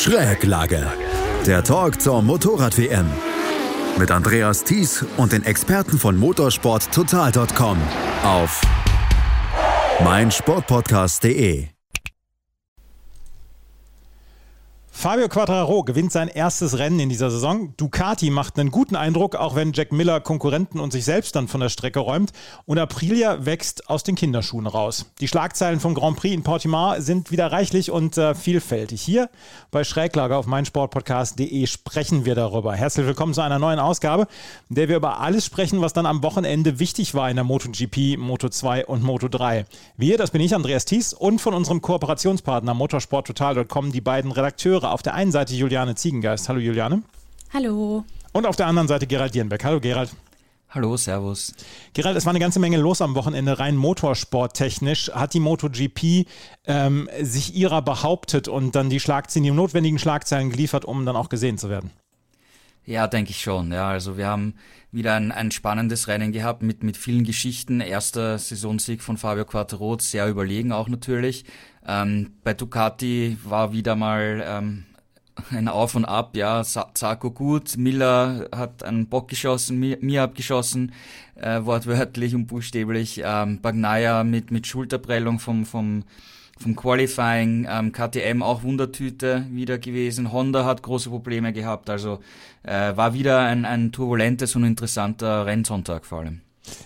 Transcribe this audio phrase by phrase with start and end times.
[0.00, 0.86] Schräglage.
[1.46, 3.06] Der Talk zur Motorrad-WM.
[3.98, 7.76] Mit Andreas Thies und den Experten von motorsporttotal.com
[8.24, 8.62] auf
[10.02, 11.68] meinsportpodcast.de.
[14.92, 17.72] Fabio Quattraro gewinnt sein erstes Rennen in dieser Saison.
[17.78, 21.60] Ducati macht einen guten Eindruck, auch wenn Jack Miller Konkurrenten und sich selbst dann von
[21.60, 22.32] der Strecke räumt.
[22.66, 25.06] Und Aprilia wächst aus den Kinderschuhen raus.
[25.20, 29.00] Die Schlagzeilen vom Grand Prix in Portimao sind wieder reichlich und äh, vielfältig.
[29.00, 29.30] Hier
[29.70, 32.74] bei Schräglager auf meinsportpodcast.de sprechen wir darüber.
[32.74, 34.26] Herzlich willkommen zu einer neuen Ausgabe,
[34.68, 38.18] in der wir über alles sprechen, was dann am Wochenende wichtig war in der MotoGP,
[38.18, 39.64] Moto2 und Moto3.
[39.96, 45.02] Wir, das bin ich, Andreas Thies, und von unserem Kooperationspartner motorsporttotal.com die beiden Redakteure auf
[45.02, 46.48] der einen Seite Juliane Ziegengeist.
[46.48, 47.02] Hallo Juliane.
[47.52, 48.04] Hallo.
[48.32, 49.64] Und auf der anderen Seite Gerald Dierenbeck.
[49.64, 50.10] Hallo Gerald.
[50.72, 51.52] Hallo, Servus.
[51.94, 55.10] Gerald, es war eine ganze Menge los am Wochenende, rein motorsporttechnisch.
[55.12, 56.28] Hat die MotoGP
[56.66, 61.28] ähm, sich ihrer behauptet und dann die Schlagzeilen, die notwendigen Schlagzeilen geliefert, um dann auch
[61.28, 61.90] gesehen zu werden?
[62.90, 63.70] Ja, denke ich schon.
[63.70, 64.54] Ja, also wir haben
[64.90, 67.80] wieder ein, ein spannendes Rennen gehabt mit, mit vielen Geschichten.
[67.80, 71.44] Erster Saisonsieg von Fabio Quattarot, sehr überlegen auch natürlich.
[71.86, 74.86] Ähm, bei Ducati war wieder mal ähm,
[75.52, 80.92] ein Auf und Ab, ja, Zarko gut, Miller hat einen Bock geschossen, mir, mir abgeschossen,
[81.36, 86.02] äh, wortwörtlich und buchstäblich, ähm, Bagnaia mit, mit Schulterprellung vom, vom,
[86.60, 92.20] vom Qualifying, ähm, KTM auch Wundertüte wieder gewesen, Honda hat große Probleme gehabt, also
[92.62, 96.42] äh, war wieder ein, ein turbulentes und interessanter Rennsonntag vor allem.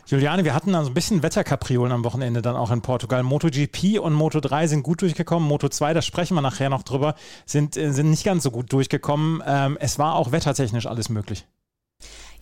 [0.07, 3.23] Juliane, wir hatten also ein bisschen Wetterkapriolen am Wochenende dann auch in Portugal.
[3.23, 5.51] MotoGP und Moto3 sind gut durchgekommen.
[5.51, 9.43] Moto2, da sprechen wir nachher noch drüber, sind, äh, sind nicht ganz so gut durchgekommen.
[9.47, 11.45] Ähm, es war auch wettertechnisch alles möglich.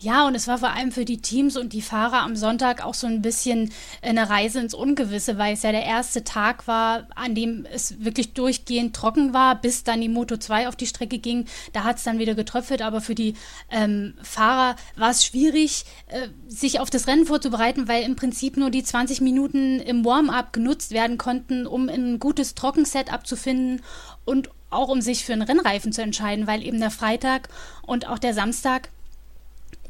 [0.02, 2.94] Ja, und es war vor allem für die Teams und die Fahrer am Sonntag auch
[2.94, 3.70] so ein bisschen
[4.02, 8.32] eine Reise ins Ungewisse, weil es ja der erste Tag war, an dem es wirklich
[8.32, 11.46] durchgehend trocken war, bis dann die Moto 2 auf die Strecke ging.
[11.72, 13.34] Da hat es dann wieder getröpfelt, aber für die
[13.70, 18.70] ähm, Fahrer war es schwierig, äh, sich auf das Rennen vorzubereiten, weil im Prinzip nur
[18.70, 23.82] die 20 Minuten im Warm-up genutzt werden konnten, um ein gutes Trockensetup zu finden
[24.24, 27.50] und auch um sich für einen Rennreifen zu entscheiden, weil eben der Freitag
[27.82, 28.88] und auch der Samstag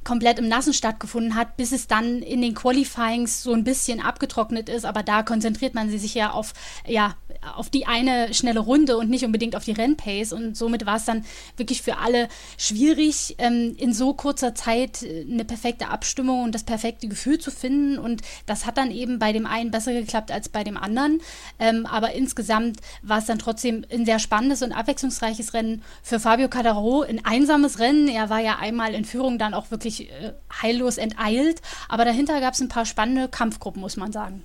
[0.04, 4.68] komplett im Nassen stattgefunden hat, bis es dann in den Qualifyings so ein bisschen abgetrocknet
[4.68, 4.84] ist.
[4.84, 6.52] Aber da konzentriert man sich ja auf,
[6.86, 7.14] ja,
[7.56, 10.32] auf die eine schnelle Runde und nicht unbedingt auf die Rennpace.
[10.32, 11.24] Und somit war es dann
[11.56, 16.64] wirklich für alle schwierig, ähm, in so kurzer Zeit äh, eine perfekte Abstimmung und das
[16.64, 17.98] perfekte Gefühl zu finden.
[17.98, 21.20] Und das hat dann eben bei dem einen besser geklappt als bei dem anderen.
[21.58, 26.48] Ähm, aber insgesamt war es dann trotzdem ein sehr spannendes und abwechslungsreiches Rennen für Fabio
[26.48, 27.02] Cadaro.
[27.02, 28.08] Ein einsames Rennen.
[28.08, 30.32] Er war ja einmal in Führung dann auch wirklich wirklich äh,
[30.62, 31.60] heillos enteilt.
[31.88, 34.44] Aber dahinter gab es ein paar spannende Kampfgruppen, muss man sagen.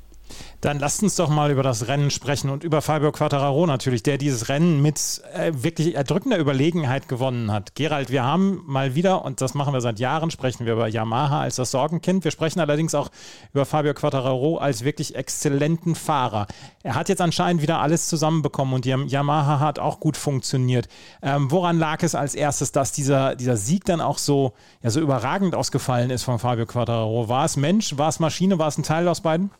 [0.61, 4.17] Dann lasst uns doch mal über das Rennen sprechen und über Fabio Quattararo natürlich, der
[4.17, 7.75] dieses Rennen mit äh, wirklich erdrückender Überlegenheit gewonnen hat.
[7.75, 11.41] Gerald, wir haben mal wieder, und das machen wir seit Jahren, sprechen wir über Yamaha
[11.41, 12.23] als das Sorgenkind.
[12.23, 13.09] Wir sprechen allerdings auch
[13.53, 16.47] über Fabio Quattararo als wirklich exzellenten Fahrer.
[16.81, 20.87] Er hat jetzt anscheinend wieder alles zusammenbekommen und die Yamaha hat auch gut funktioniert.
[21.21, 24.99] Ähm, woran lag es als erstes, dass dieser, dieser Sieg dann auch so, ja, so
[25.01, 27.29] überragend ausgefallen ist von Fabio Quattararo?
[27.29, 29.51] War es Mensch, war es Maschine, war es ein Teil aus beiden?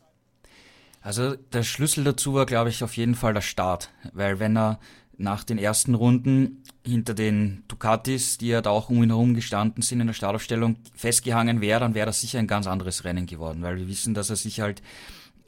[1.07, 4.77] Also der Schlüssel dazu war, glaube ich, auf jeden Fall der Start, weil wenn er
[5.15, 9.83] nach den ersten Runden hinter den Ducatis, die ja da auch um ihn herum gestanden
[9.83, 13.61] sind in der Startaufstellung, festgehangen wäre, dann wäre das sicher ein ganz anderes Rennen geworden,
[13.61, 14.81] weil wir wissen, dass er sich halt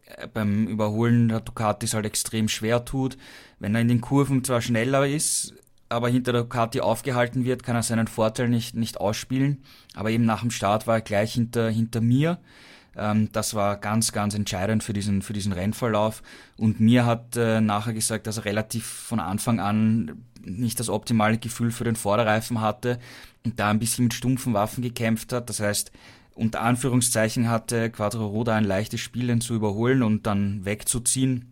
[0.05, 3.17] äh, beim Überholen der Ducatis halt extrem schwer tut.
[3.59, 5.55] Wenn er in den Kurven zwar schneller ist,
[5.89, 9.61] aber hinter der Ducati aufgehalten wird, kann er seinen Vorteil nicht, nicht ausspielen.
[9.93, 12.39] Aber eben nach dem Start war er gleich hinter, hinter mir.
[12.99, 16.21] Ähm, das war ganz, ganz entscheidend für diesen, für diesen Rennverlauf.
[16.57, 21.37] Und mir hat äh, nachher gesagt, dass er relativ von Anfang an nicht das optimale
[21.37, 22.99] Gefühl für den Vorderreifen hatte
[23.45, 25.49] und da ein bisschen mit stumpfen Waffen gekämpft hat.
[25.49, 25.91] Das heißt,
[26.33, 31.48] unter Anführungszeichen hatte Quattro Roda ein leichtes Spiel, den zu überholen und dann wegzuziehen.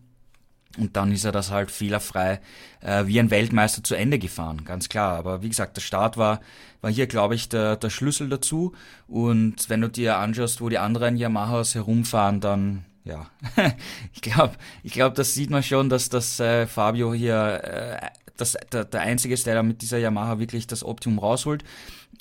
[0.78, 2.40] Und dann ist er das halt fehlerfrei
[2.80, 5.18] äh, wie ein Weltmeister zu Ende gefahren, ganz klar.
[5.18, 6.40] Aber wie gesagt, der Start war,
[6.80, 8.72] war hier, glaube ich, der, der Schlüssel dazu.
[9.06, 13.26] Und wenn du dir anschaust, wo die anderen Yamahas herumfahren, dann ja,
[14.12, 18.56] ich glaube, ich glaube, das sieht man schon, dass das äh, Fabio hier äh, das,
[18.72, 21.64] der, der Einzige ist, der da mit dieser Yamaha wirklich das Optimum rausholt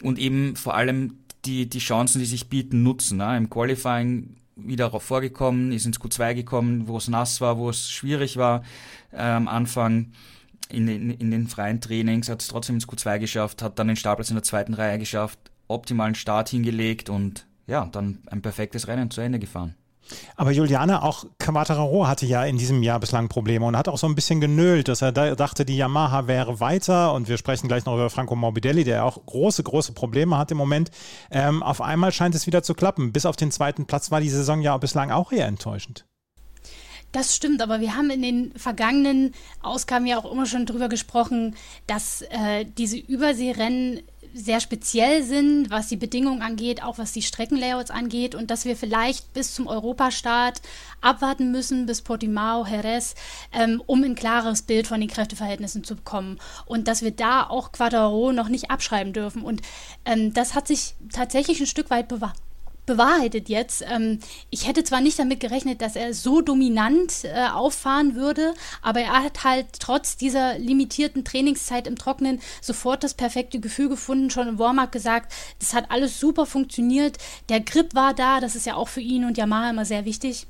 [0.02, 3.18] und eben vor allem die, die Chancen, die sich bieten, nutzen.
[3.18, 3.38] Ne?
[3.38, 8.38] Im Qualifying wieder vorgekommen, ist ins Q2 gekommen, wo es nass war, wo es schwierig
[8.38, 8.64] war
[9.12, 10.12] äh, am Anfang.
[10.70, 13.96] In, in, in den freien Trainings hat es trotzdem ins Q2 geschafft, hat dann den
[13.96, 19.12] Startplatz in der zweiten Reihe geschafft, optimalen Start hingelegt und ja, dann ein perfektes Rennen
[19.12, 19.76] zu Ende gefahren.
[20.36, 24.08] Aber Juliane, auch Quattararo hatte ja in diesem Jahr bislang Probleme und hat auch so
[24.08, 27.86] ein bisschen genölt, dass er da dachte, die Yamaha wäre weiter und wir sprechen gleich
[27.86, 30.92] noch über Franco Morbidelli, der auch große, große Probleme hat im Moment.
[31.32, 33.12] Ähm, auf einmal scheint es wieder zu klappen.
[33.12, 36.06] Bis auf den zweiten Platz war die Saison ja bislang auch eher enttäuschend.
[37.14, 41.56] Das stimmt, aber wir haben in den vergangenen Ausgaben ja auch immer schon drüber gesprochen,
[41.88, 44.02] dass äh, diese Überseerennen
[44.34, 48.76] sehr speziell sind, was die Bedingungen angeht, auch was die Streckenlayouts angeht und dass wir
[48.76, 50.62] vielleicht bis zum Europastart
[51.02, 53.16] abwarten müssen, bis Portimao, Jerez,
[53.54, 57.72] ähm, um ein klares Bild von den Kräfteverhältnissen zu bekommen und dass wir da auch
[57.72, 59.44] Quadraro noch nicht abschreiben dürfen.
[59.44, 59.62] Und
[60.06, 62.38] ähm, das hat sich tatsächlich ein Stück weit bewahrt
[62.88, 63.86] bewahrheitet jetzt.
[63.88, 64.20] Ähm,
[64.50, 69.24] ich hätte zwar nicht damit gerechnet, dass er so dominant äh, auffahren würde, aber er
[69.24, 74.58] hat halt trotz dieser limitierten Trainingszeit im Trockenen sofort das perfekte Gefühl gefunden, schon im
[74.58, 77.18] Warm-up gesagt, das hat alles super funktioniert.
[77.50, 80.48] Der Grip war da, das ist ja auch für ihn und Yamaha immer sehr wichtig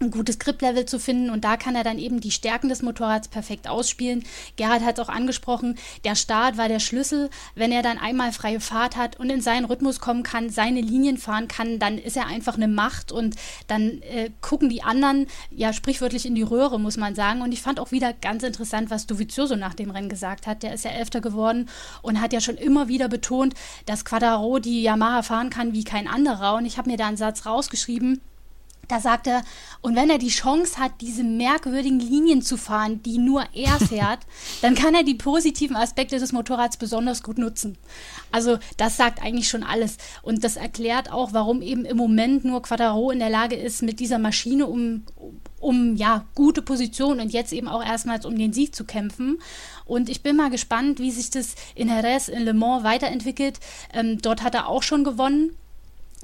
[0.00, 3.28] ein gutes Grip-Level zu finden und da kann er dann eben die Stärken des Motorrads
[3.28, 4.24] perfekt ausspielen.
[4.56, 7.30] Gerhard hat es auch angesprochen, der Start war der Schlüssel.
[7.54, 11.18] Wenn er dann einmal freie Fahrt hat und in seinen Rhythmus kommen kann, seine Linien
[11.18, 13.34] fahren kann, dann ist er einfach eine Macht und
[13.66, 17.42] dann äh, gucken die anderen ja sprichwörtlich in die Röhre, muss man sagen.
[17.42, 20.62] Und ich fand auch wieder ganz interessant, was Dovizioso nach dem Rennen gesagt hat.
[20.62, 21.68] Der ist ja Elfter geworden
[22.02, 23.54] und hat ja schon immer wieder betont,
[23.86, 26.54] dass Quadraro die Yamaha fahren kann wie kein anderer.
[26.54, 28.20] Und ich habe mir da einen Satz rausgeschrieben,
[28.88, 29.42] da sagt er,
[29.80, 34.20] und wenn er die Chance hat, diese merkwürdigen Linien zu fahren, die nur er fährt,
[34.62, 37.78] dann kann er die positiven Aspekte des Motorrads besonders gut nutzen.
[38.32, 39.98] Also das sagt eigentlich schon alles.
[40.22, 44.00] Und das erklärt auch, warum eben im Moment nur Quattaro in der Lage ist, mit
[44.00, 45.04] dieser Maschine um,
[45.60, 49.38] um ja, gute Position und jetzt eben auch erstmals um den Sieg zu kämpfen.
[49.84, 53.58] Und ich bin mal gespannt, wie sich das in Jerez, in Le Mans weiterentwickelt.
[53.92, 55.56] Ähm, dort hat er auch schon gewonnen.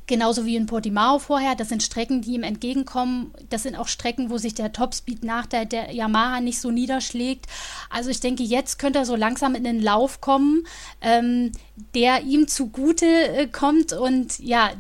[0.07, 1.55] Genauso wie in Portimao vorher.
[1.55, 3.33] Das sind Strecken, die ihm entgegenkommen.
[3.49, 7.47] Das sind auch Strecken, wo sich der Topspeed nach der, der Yamaha nicht so niederschlägt.
[7.89, 10.67] Also ich denke, jetzt könnte er so langsam in den Lauf kommen,
[11.01, 11.53] ähm,
[11.95, 14.73] der ihm zugute äh, kommt und ja,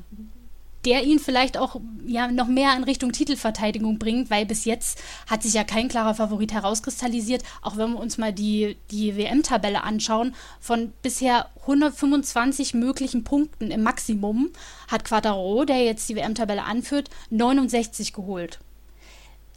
[0.85, 5.43] der ihn vielleicht auch ja, noch mehr in Richtung Titelverteidigung bringt, weil bis jetzt hat
[5.43, 7.43] sich ja kein klarer Favorit herauskristallisiert.
[7.63, 13.83] Auch wenn wir uns mal die, die WM-Tabelle anschauen, von bisher 125 möglichen Punkten im
[13.83, 14.51] Maximum
[14.89, 18.61] hat Quattaro, der jetzt die WM-Tabelle anführt, 69 geholt.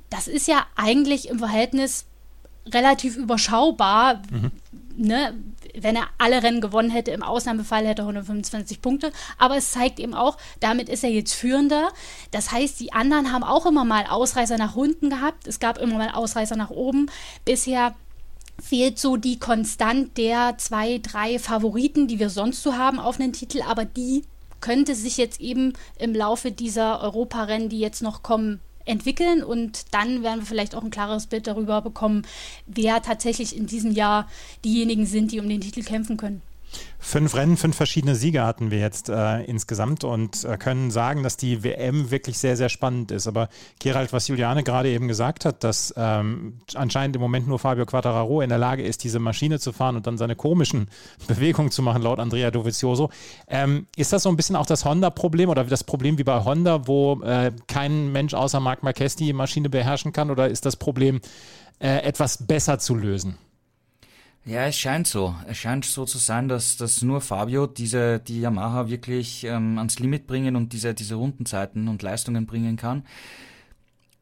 [0.09, 2.05] Das ist ja eigentlich im Verhältnis
[2.73, 4.21] relativ überschaubar.
[4.31, 4.51] Mhm.
[4.95, 5.33] Ne?
[5.83, 9.11] Wenn er alle Rennen gewonnen hätte, im Ausnahmefall hätte er 125 Punkte.
[9.37, 11.89] Aber es zeigt eben auch, damit ist er jetzt Führender.
[12.31, 15.47] Das heißt, die anderen haben auch immer mal Ausreißer nach unten gehabt.
[15.47, 17.09] Es gab immer mal Ausreißer nach oben.
[17.45, 17.95] Bisher
[18.61, 23.33] fehlt so die Konstant der zwei, drei Favoriten, die wir sonst so haben auf einen
[23.33, 24.23] Titel, aber die
[24.61, 30.23] könnte sich jetzt eben im Laufe dieser Europarennen, die jetzt noch kommen, entwickeln und dann
[30.23, 32.23] werden wir vielleicht auch ein klares Bild darüber bekommen,
[32.65, 34.27] wer tatsächlich in diesem Jahr
[34.63, 36.41] diejenigen sind, die um den Titel kämpfen können.
[36.99, 41.37] Fünf Rennen, fünf verschiedene Siege hatten wir jetzt äh, insgesamt und äh, können sagen, dass
[41.37, 43.27] die WM wirklich sehr, sehr spannend ist.
[43.27, 47.85] Aber Gerald, was Juliane gerade eben gesagt hat, dass ähm, anscheinend im Moment nur Fabio
[47.85, 50.89] Quattararo in der Lage ist, diese Maschine zu fahren und dann seine komischen
[51.27, 53.09] Bewegungen zu machen, laut Andrea Dovizioso.
[53.47, 56.87] Ähm, ist das so ein bisschen auch das Honda-Problem oder das Problem wie bei Honda,
[56.87, 60.29] wo äh, kein Mensch außer Marc Marquez die Maschine beherrschen kann?
[60.29, 61.21] Oder ist das Problem
[61.79, 63.37] äh, etwas besser zu lösen?
[64.47, 65.35] Ja, es scheint so.
[65.45, 69.99] Es scheint so zu sein, dass, dass nur Fabio diese, die Yamaha wirklich ähm, ans
[69.99, 73.03] Limit bringen und diese, diese Rundenzeiten und Leistungen bringen kann.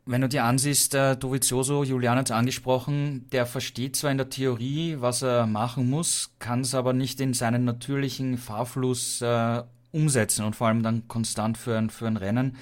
[0.08, 4.30] Wenn du dir ansiehst, äh, Dovizioso, Julian hat es angesprochen, der versteht zwar in der
[4.30, 10.44] Theorie, was er machen muss, kann es aber nicht in seinen natürlichen Fahrfluss äh, umsetzen
[10.44, 12.58] und vor allem dann konstant für ein, für ein Rennen.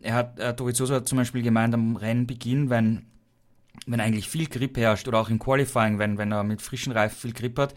[0.00, 3.06] Er hat, äh, Dovizioso hat zum Beispiel gemeint, am Rennbeginn, wenn
[3.86, 7.18] wenn eigentlich viel Grip herrscht oder auch im Qualifying, wenn, wenn er mit frischen Reifen
[7.18, 7.74] viel Grip hat,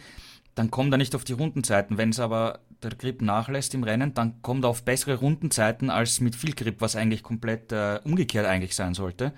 [0.54, 1.98] dann kommt er nicht auf die Rundenzeiten.
[1.98, 6.22] Wenn es aber der Grip nachlässt im Rennen, dann kommt er auf bessere Rundenzeiten als
[6.22, 9.34] mit viel Grip, was eigentlich komplett äh, umgekehrt eigentlich sein sollte.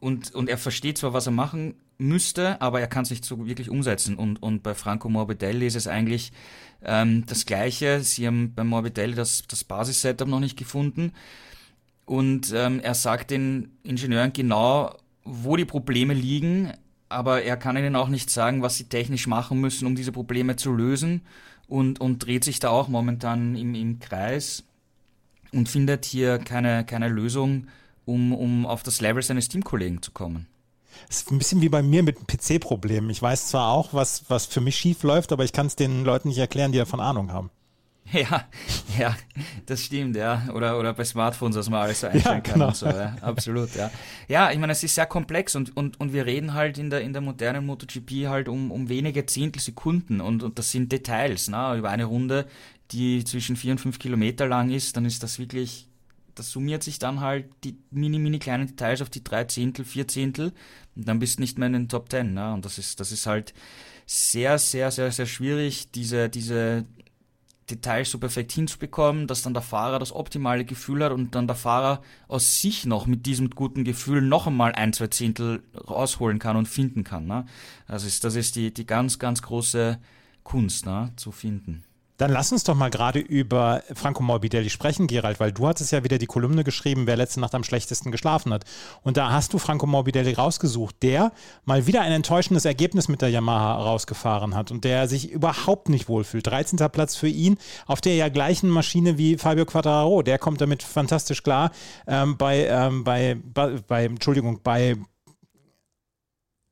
[0.00, 3.46] Und, und er versteht zwar, was er machen müsste, aber er kann es nicht so
[3.46, 4.16] wirklich umsetzen.
[4.16, 6.32] Und, und bei Franco Morbidelli ist es eigentlich
[6.82, 8.00] ähm, das Gleiche.
[8.00, 11.12] Sie haben bei Morbidelli das, das Basis-Setup noch nicht gefunden.
[12.04, 16.72] Und ähm, er sagt den Ingenieuren genau, wo die Probleme liegen,
[17.08, 20.56] aber er kann ihnen auch nicht sagen, was sie technisch machen müssen, um diese Probleme
[20.56, 21.22] zu lösen
[21.68, 24.64] und, und dreht sich da auch momentan im, im Kreis
[25.52, 27.68] und findet hier keine, keine Lösung,
[28.04, 30.46] um, um auf das Level seines Teamkollegen zu kommen.
[31.08, 33.10] Das ist ein bisschen wie bei mir mit dem PC-Problem.
[33.10, 36.04] Ich weiß zwar auch, was, was für mich schief läuft, aber ich kann es den
[36.04, 37.50] Leuten nicht erklären, die davon Ahnung haben.
[38.30, 38.46] Ja,
[38.98, 39.16] ja,
[39.66, 40.48] das stimmt, ja.
[40.52, 42.68] Oder, oder bei Smartphones, dass man alles so einstellen ja, kann genau.
[42.68, 43.16] und so, ja.
[43.20, 43.90] Absolut, ja.
[44.28, 47.00] Ja, ich meine, es ist sehr komplex und, und, und wir reden halt in der,
[47.00, 51.76] in der modernen MotoGP halt um, um wenige Zehntelsekunden und, und das sind Details, ne?
[51.78, 52.46] Über eine Runde,
[52.90, 55.88] die zwischen vier und fünf Kilometer lang ist, dann ist das wirklich,
[56.34, 60.06] das summiert sich dann halt die mini, mini kleinen Details auf die drei Zehntel, vier
[60.06, 60.52] Zehntel
[60.96, 62.52] und dann bist du nicht mehr in den Top Ten, ne?
[62.52, 63.54] Und das ist, das ist halt
[64.04, 66.84] sehr, sehr, sehr, sehr schwierig, diese, diese
[67.74, 71.56] Details so perfekt hinzubekommen, dass dann der Fahrer das optimale Gefühl hat und dann der
[71.56, 76.56] Fahrer aus sich noch mit diesem guten Gefühl noch einmal ein, zwei Zehntel rausholen kann
[76.56, 77.26] und finden kann.
[77.26, 77.46] Ne?
[77.88, 79.98] Das ist, das ist die, die ganz, ganz große
[80.42, 81.12] Kunst ne?
[81.16, 81.84] zu finden.
[82.22, 86.04] Dann lass uns doch mal gerade über Franco Morbidelli sprechen, Gerald, weil du hattest ja
[86.04, 88.64] wieder die Kolumne geschrieben, wer letzte Nacht am schlechtesten geschlafen hat.
[89.02, 91.32] Und da hast du Franco Morbidelli rausgesucht, der
[91.64, 96.08] mal wieder ein enttäuschendes Ergebnis mit der Yamaha rausgefahren hat und der sich überhaupt nicht
[96.08, 96.46] wohlfühlt.
[96.46, 96.78] 13.
[96.92, 100.22] Platz für ihn auf der ja gleichen Maschine wie Fabio Quattararo.
[100.22, 101.72] Der kommt damit fantastisch klar.
[102.06, 104.96] Ähm, bei, ähm, bei, bei, bei, Entschuldigung, bei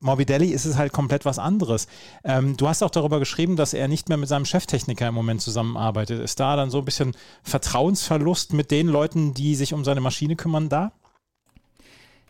[0.01, 1.87] Morbidelli ist es halt komplett was anderes.
[2.23, 5.41] Ähm, du hast auch darüber geschrieben, dass er nicht mehr mit seinem Cheftechniker im Moment
[5.41, 6.19] zusammenarbeitet.
[6.21, 10.35] Ist da dann so ein bisschen Vertrauensverlust mit den Leuten, die sich um seine Maschine
[10.35, 10.91] kümmern, da?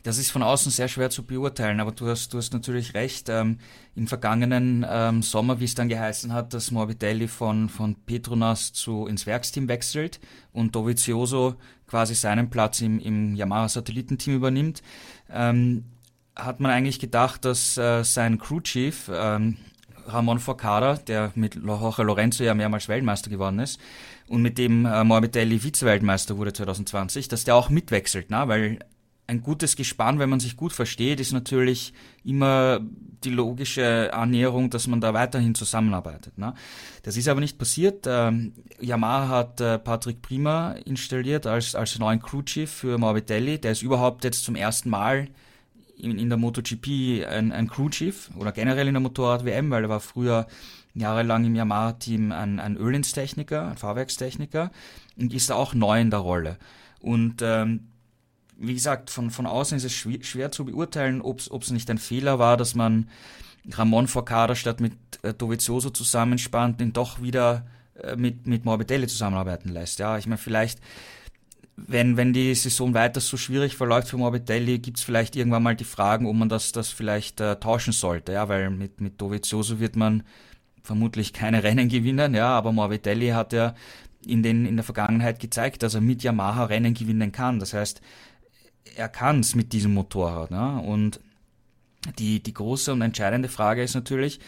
[0.03, 3.29] Das ist von außen sehr schwer zu beurteilen, aber du hast, du hast natürlich recht.
[3.29, 3.59] Ähm,
[3.95, 9.05] Im vergangenen ähm, Sommer, wie es dann geheißen hat, dass Morbidelli von, von Petronas zu,
[9.05, 10.19] ins Werksteam wechselt
[10.53, 11.55] und Dovizioso
[11.87, 14.81] quasi seinen Platz im, im Yamaha-Satellitenteam übernimmt,
[15.29, 15.83] ähm,
[16.35, 19.57] hat man eigentlich gedacht, dass äh, sein Crew Chief ähm,
[20.07, 23.79] Ramon Forcada, der mit Jorge Lorenzo ja mehrmals Weltmeister geworden ist
[24.27, 28.47] und mit dem äh, Morbidelli Vize-Weltmeister wurde 2020, dass der auch mitwechselt, na?
[28.47, 28.79] weil
[29.27, 32.81] ein gutes Gespann, wenn man sich gut versteht, ist natürlich immer
[33.23, 36.38] die logische Annäherung, dass man da weiterhin zusammenarbeitet.
[36.38, 36.53] Ne?
[37.03, 38.05] Das ist aber nicht passiert.
[38.07, 43.59] Ähm, Yamaha hat äh, Patrick Prima installiert als, als neuen Crew Chief für Morbidelli.
[43.59, 45.29] Der ist überhaupt jetzt zum ersten Mal
[46.01, 49.89] in, in der MotoGP ein, ein Crew Chief oder generell in der Motorrad-WM, weil er
[49.89, 50.48] war früher
[50.93, 54.72] jahrelang im Yamaha-Team ein, ein Ölins-Techniker, ein Fahrwerkstechniker
[55.17, 56.58] und ist da auch neu in der Rolle.
[57.00, 57.88] Und ähm,
[58.58, 61.98] wie gesagt, von, von außen ist es schwer, schwer zu beurteilen, ob es nicht ein
[61.98, 63.10] Fehler war, dass man
[63.70, 64.93] Ramon Forcada statt mit
[65.24, 67.65] äh, Dovizioso zusammenspannt, den doch wieder
[68.01, 70.00] äh, mit, mit Morbidelli zusammenarbeiten lässt.
[70.00, 70.79] Ja, ich meine, vielleicht
[71.75, 75.75] wenn, wenn die Saison weiter so schwierig verläuft für Morbidelli, gibt es vielleicht irgendwann mal
[75.75, 79.79] die Fragen, ob man das, das vielleicht äh, tauschen sollte, ja, weil mit, mit Dovizioso
[79.79, 80.23] wird man
[80.83, 83.75] vermutlich keine Rennen gewinnen, ja, aber Morbidelli hat ja
[84.25, 87.59] in, den, in der Vergangenheit gezeigt, dass er mit Yamaha Rennen gewinnen kann.
[87.59, 88.01] Das heißt,
[88.95, 90.51] er kann es mit diesem Motorrad.
[90.51, 91.19] Ja, und
[92.19, 94.39] die, die große und entscheidende Frage ist natürlich,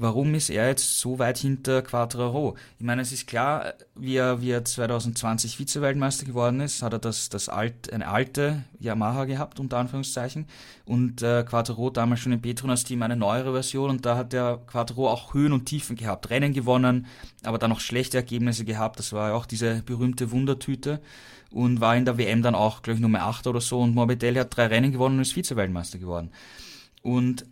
[0.00, 2.56] warum ist er jetzt so weit hinter Quattraro?
[2.78, 7.00] Ich meine, es ist klar, wie er, wie er 2020 Vize-Weltmeister geworden ist, hat er
[7.00, 10.46] das, das alt, eine alte Yamaha gehabt, unter Anführungszeichen,
[10.84, 13.90] und äh, Quattro damals schon im Petronas-Team eine neuere Version.
[13.90, 17.06] Und da hat der Quattro auch Höhen und Tiefen gehabt, Rennen gewonnen,
[17.42, 21.00] aber dann noch schlechte Ergebnisse gehabt, das war ja auch diese berühmte Wundertüte.
[21.50, 23.80] Und war in der WM dann auch, glaube ich, Nummer 8 oder so.
[23.80, 26.30] Und Morbidelli hat drei Rennen gewonnen und ist Vize-Weltmeister geworden.
[27.02, 27.46] Und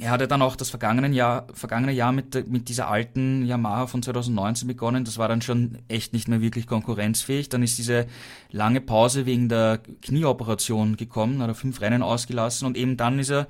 [0.00, 4.02] er hatte dann auch das vergangene Jahr, vergangene Jahr mit, mit dieser alten Yamaha von
[4.02, 5.04] 2019 begonnen.
[5.04, 7.48] Das war dann schon echt nicht mehr wirklich konkurrenzfähig.
[7.48, 8.06] Dann ist diese
[8.50, 13.30] lange Pause wegen der Knieoperation gekommen, hat er fünf Rennen ausgelassen und eben dann ist
[13.30, 13.48] er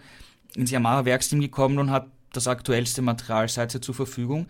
[0.55, 4.47] ins Yamaha Werksteam gekommen und hat das aktuellste Material seither zur Verfügung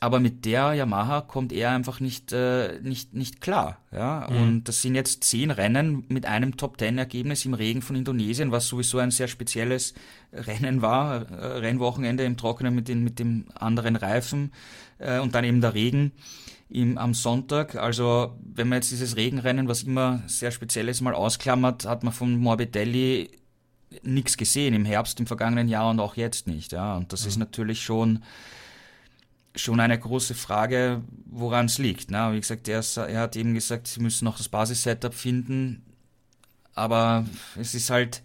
[0.00, 3.78] aber mit der Yamaha kommt er einfach nicht, äh, nicht, nicht klar.
[3.92, 4.26] Ja?
[4.28, 4.36] Mhm.
[4.36, 8.98] Und das sind jetzt zehn Rennen mit einem Top-Ten-Ergebnis im Regen von Indonesien, was sowieso
[8.98, 9.94] ein sehr spezielles
[10.32, 11.30] Rennen war.
[11.30, 14.52] Äh, Rennwochenende im Trockenen mit, den, mit dem anderen Reifen
[14.98, 16.12] äh, und dann eben der Regen
[16.68, 17.76] im, am Sonntag.
[17.76, 22.12] Also wenn man jetzt dieses Regenrennen, was immer sehr speziell ist, mal ausklammert, hat man
[22.12, 23.30] von Morbidelli
[24.02, 26.72] nichts gesehen im Herbst im vergangenen Jahr und auch jetzt nicht.
[26.72, 26.98] Ja?
[26.98, 27.28] Und das mhm.
[27.28, 28.22] ist natürlich schon
[29.56, 32.10] schon eine große Frage, woran es liegt.
[32.10, 32.32] Ne?
[32.32, 35.84] Wie gesagt, er, er, hat eben gesagt, sie müssen noch das Basis-Setup finden,
[36.74, 37.24] aber
[37.58, 38.22] es ist halt,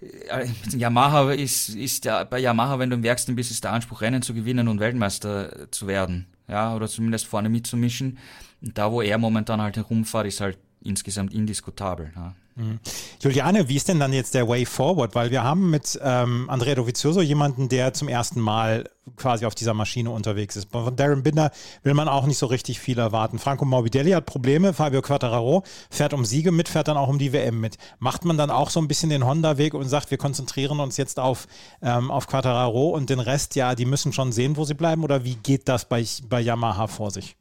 [0.00, 4.00] äh, Yamaha ist, ist ja, bei Yamaha, wenn du im Werksteam bist, ist der Anspruch,
[4.00, 8.18] Rennen zu gewinnen und Weltmeister zu werden, ja, oder zumindest vorne mitzumischen.
[8.62, 12.12] Und da, wo er momentan halt herumfährt, ist halt insgesamt indiskutabel.
[12.14, 12.34] Ja.
[12.58, 12.80] Mhm.
[13.20, 15.14] Juliane, wie ist denn dann jetzt der Way Forward?
[15.14, 19.74] Weil wir haben mit ähm, Andrea Dovizioso jemanden, der zum ersten Mal quasi auf dieser
[19.74, 20.70] Maschine unterwegs ist.
[20.70, 21.50] Von Darren Binder
[21.82, 23.38] will man auch nicht so richtig viel erwarten.
[23.38, 27.32] Franco Morbidelli hat Probleme, Fabio Quattararo fährt um Siege mit, fährt dann auch um die
[27.32, 27.78] WM mit.
[28.00, 31.20] Macht man dann auch so ein bisschen den Honda-Weg und sagt, wir konzentrieren uns jetzt
[31.20, 31.46] auf,
[31.80, 35.04] ähm, auf Quattararo und den Rest, ja, die müssen schon sehen, wo sie bleiben?
[35.04, 37.37] Oder wie geht das bei, bei Yamaha vor sich?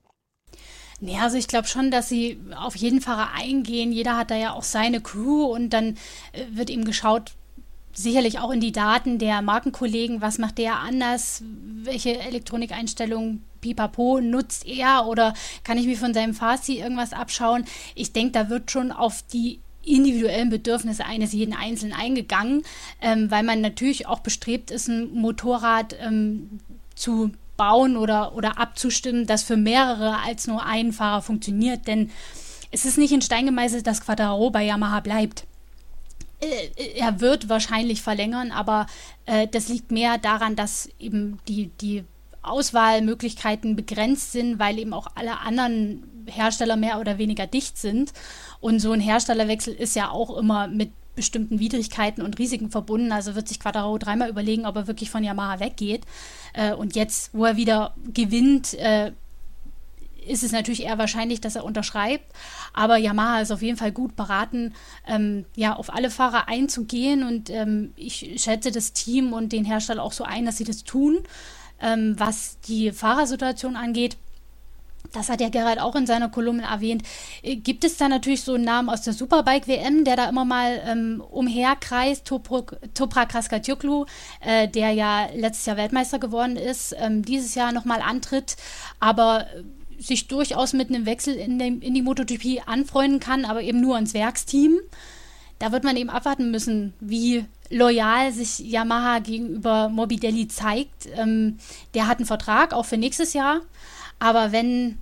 [0.99, 3.91] Nee, also ich glaube schon, dass sie auf jeden Fahrer eingehen.
[3.91, 5.97] Jeder hat da ja auch seine Crew und dann
[6.31, 7.33] äh, wird ihm geschaut,
[7.93, 11.43] sicherlich auch in die Daten der Markenkollegen, was macht der anders,
[11.83, 17.65] welche Elektronikeinstellungen pipapo nutzt er oder kann ich mir von seinem Fahrstil irgendwas abschauen.
[17.95, 22.63] Ich denke, da wird schon auf die individuellen Bedürfnisse eines jeden Einzelnen eingegangen,
[23.01, 26.59] ähm, weil man natürlich auch bestrebt ist, ein Motorrad ähm,
[26.93, 31.87] zu bauen oder, oder abzustimmen, das für mehrere als nur einen Fahrer funktioniert.
[31.87, 32.11] Denn
[32.71, 35.45] es ist nicht in Stein gemeißelt, dass Quadraro bei Yamaha bleibt.
[36.39, 38.87] Äh, er wird wahrscheinlich verlängern, aber
[39.25, 42.03] äh, das liegt mehr daran, dass eben die, die
[42.43, 48.13] Auswahlmöglichkeiten begrenzt sind, weil eben auch alle anderen Hersteller mehr oder weniger dicht sind.
[48.59, 53.11] Und so ein Herstellerwechsel ist ja auch immer mit bestimmten Widrigkeiten und Risiken verbunden.
[53.11, 56.03] Also wird sich Quadraro dreimal überlegen, ob er wirklich von Yamaha weggeht.
[56.53, 59.11] Äh, und jetzt, wo er wieder gewinnt, äh,
[60.25, 62.25] ist es natürlich eher wahrscheinlich, dass er unterschreibt.
[62.73, 64.73] Aber Yamaha ist auf jeden Fall gut beraten,
[65.07, 67.23] ähm, ja, auf alle Fahrer einzugehen.
[67.23, 70.83] Und ähm, ich schätze das Team und den Hersteller auch so ein, dass sie das
[70.83, 71.19] tun.
[71.81, 74.17] Ähm, was die Fahrersituation angeht,
[75.13, 77.03] das hat ja Gerald auch in seiner Kolumne erwähnt,
[77.41, 80.81] äh, gibt es da natürlich so einen Namen aus der Superbike-WM, der da immer mal
[80.85, 84.05] ähm, umherkreist, Toprak Kraskatjuklu,
[84.41, 88.57] äh, der ja letztes Jahr Weltmeister geworden ist, ähm, dieses Jahr nochmal antritt,
[88.99, 89.47] aber
[89.99, 93.97] sich durchaus mit einem Wechsel in, dem, in die MotoGP anfreunden kann, aber eben nur
[93.97, 94.77] ins Werksteam.
[95.59, 101.07] Da wird man eben abwarten müssen, wie loyal sich Yamaha gegenüber Morbidelli zeigt.
[101.15, 101.57] Ähm,
[101.95, 103.61] der hat einen Vertrag, auch für nächstes Jahr.
[104.19, 104.97] Aber wenn,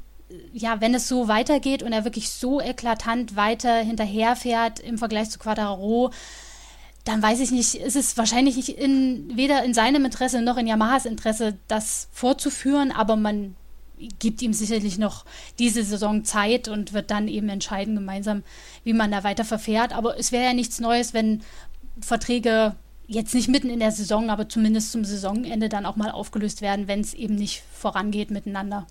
[0.54, 5.40] ja, wenn es so weitergeht und er wirklich so eklatant weiter hinterherfährt im Vergleich zu
[5.40, 6.12] Quadraro,
[7.06, 10.68] dann weiß ich nicht, ist es wahrscheinlich nicht in, weder in seinem Interesse noch in
[10.68, 13.56] Yamahas Interesse, das fortzuführen, aber man
[14.20, 15.24] gibt ihm sicherlich noch
[15.60, 18.44] diese Saison Zeit und wird dann eben entscheiden gemeinsam,
[18.84, 19.96] wie man da weiter verfährt.
[19.96, 21.42] Aber es wäre ja nichts Neues, wenn
[22.02, 22.76] Verträge
[23.08, 26.88] jetzt nicht mitten in der Saison, aber zumindest zum Saisonende dann auch mal aufgelöst werden,
[26.88, 28.88] wenn es eben nicht vorangeht miteinander.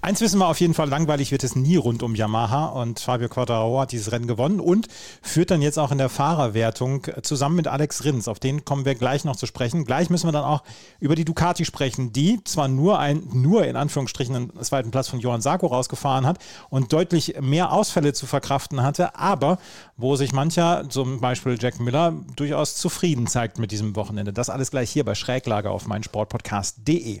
[0.00, 3.28] Eins wissen wir auf jeden Fall, langweilig wird es nie rund um Yamaha und Fabio
[3.28, 4.88] Quattararo hat dieses Rennen gewonnen und
[5.22, 8.28] führt dann jetzt auch in der Fahrerwertung zusammen mit Alex Rins.
[8.28, 9.84] Auf den kommen wir gleich noch zu sprechen.
[9.84, 10.62] Gleich müssen wir dann auch
[11.00, 15.20] über die Ducati sprechen, die zwar nur ein, nur in Anführungsstrichen einen zweiten Platz von
[15.20, 19.58] Johann Sarko rausgefahren hat und deutlich mehr Ausfälle zu verkraften hatte, aber
[19.96, 24.32] wo sich mancher, zum Beispiel Jack Miller, durchaus zufrieden zeigt mit diesem Wochenende.
[24.32, 27.20] Das alles gleich hier bei Schräglage auf meinsportpodcast.de.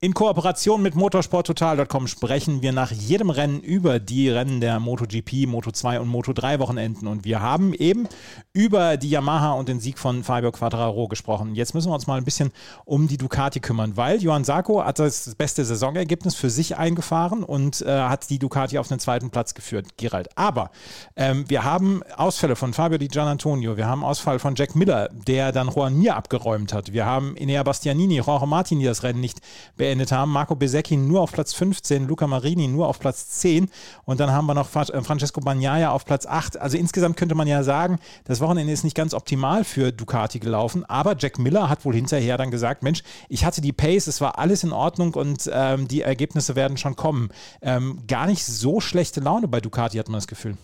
[0.00, 5.98] In Kooperation mit motorsporttotal.com sprechen wir nach jedem Rennen über die Rennen der MotoGP, Moto2
[5.98, 7.08] und Moto3 Wochenenden.
[7.08, 8.06] Und wir haben eben
[8.52, 11.56] über die Yamaha und den Sieg von Fabio Quattararo gesprochen.
[11.56, 12.52] Jetzt müssen wir uns mal ein bisschen
[12.84, 17.82] um die Ducati kümmern, weil Johann Sarko hat das beste Saisonergebnis für sich eingefahren und
[17.82, 20.28] äh, hat die Ducati auf den zweiten Platz geführt, Gerald.
[20.38, 20.70] Aber
[21.16, 25.50] ähm, wir haben Ausfälle von Fabio Di Gianantonio, wir haben Ausfall von Jack Miller, der
[25.50, 26.92] dann Juan Mir abgeräumt hat.
[26.92, 29.40] Wir haben Inea Bastianini, Jorge Martin, die das Rennen nicht
[29.76, 30.30] beendet beendet haben.
[30.32, 33.70] Marco Besecchi nur auf Platz 15, Luca Marini nur auf Platz 10
[34.04, 36.58] und dann haben wir noch äh, Francesco Bagnaia auf Platz 8.
[36.58, 40.84] Also insgesamt könnte man ja sagen, das Wochenende ist nicht ganz optimal für Ducati gelaufen,
[40.84, 44.38] aber Jack Miller hat wohl hinterher dann gesagt, Mensch, ich hatte die Pace, es war
[44.38, 47.30] alles in Ordnung und ähm, die Ergebnisse werden schon kommen.
[47.62, 50.58] Ähm, gar nicht so schlechte Laune bei Ducati, hat man das Gefühl.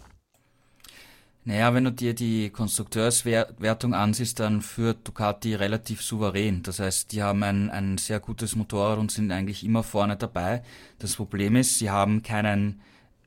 [1.46, 6.62] Naja, wenn du dir die Konstrukteurswertung ansiehst, dann führt Ducati relativ souverän.
[6.62, 10.62] Das heißt, die haben ein, ein sehr gutes Motorrad und sind eigentlich immer vorne dabei.
[10.98, 12.80] Das Problem ist, sie haben keinen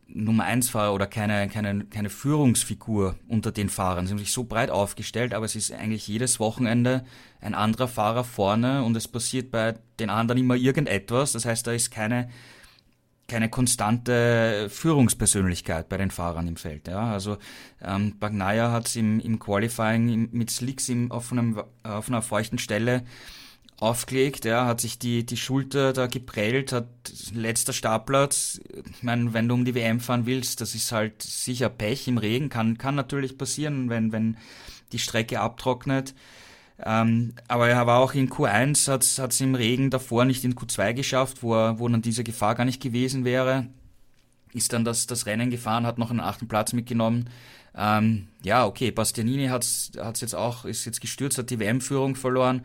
[0.07, 4.07] Nummer 1 Fahrer oder keine, keine, keine Führungsfigur unter den Fahrern.
[4.07, 7.03] Sie haben sich so breit aufgestellt, aber es ist eigentlich jedes Wochenende
[7.39, 11.33] ein anderer Fahrer vorne und es passiert bei den anderen immer irgendetwas.
[11.33, 12.29] Das heißt, da ist keine,
[13.27, 16.87] keine konstante Führungspersönlichkeit bei den Fahrern im Feld.
[16.87, 17.11] Ja?
[17.11, 17.37] Also
[17.81, 22.57] ähm, Bagnaia hat im, im Qualifying im, mit Slicks im, auf, einem, auf einer feuchten
[22.57, 23.03] Stelle
[23.79, 26.87] aufgelegt, ja, hat sich die, die Schulter da geprellt, hat
[27.33, 28.59] letzter Startplatz.
[28.91, 32.17] Ich meine, wenn du um die WM fahren willst, das ist halt sicher Pech im
[32.17, 34.37] Regen, kann, kann natürlich passieren, wenn, wenn
[34.91, 36.15] die Strecke abtrocknet.
[36.83, 40.93] Ähm, aber er war auch in Q1, hat es im Regen davor nicht in Q2
[40.93, 43.67] geschafft, wo, er, wo dann diese Gefahr gar nicht gewesen wäre.
[44.53, 47.29] Ist dann das, das Rennen gefahren, hat noch einen achten Platz mitgenommen.
[47.75, 52.63] Ähm, ja, okay, Bastianini hat's, hat's jetzt auch, ist jetzt gestürzt, hat die WM-Führung verloren.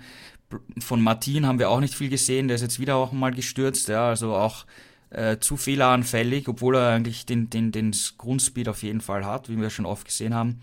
[0.78, 3.88] Von Martin haben wir auch nicht viel gesehen, der ist jetzt wieder auch mal gestürzt,
[3.88, 4.66] ja, also auch
[5.10, 9.58] äh, zu fehleranfällig, obwohl er eigentlich den, den, den Grundspeed auf jeden Fall hat, wie
[9.58, 10.60] wir schon oft gesehen haben.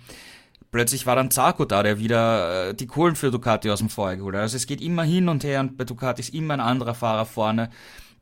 [0.71, 4.17] Plötzlich war dann Zarko da, der wieder äh, die Kohlen für Ducati aus dem Feuer
[4.17, 4.43] geholt hat.
[4.43, 7.25] Also es geht immer hin und her und bei Ducati ist immer ein anderer Fahrer
[7.25, 7.69] vorne.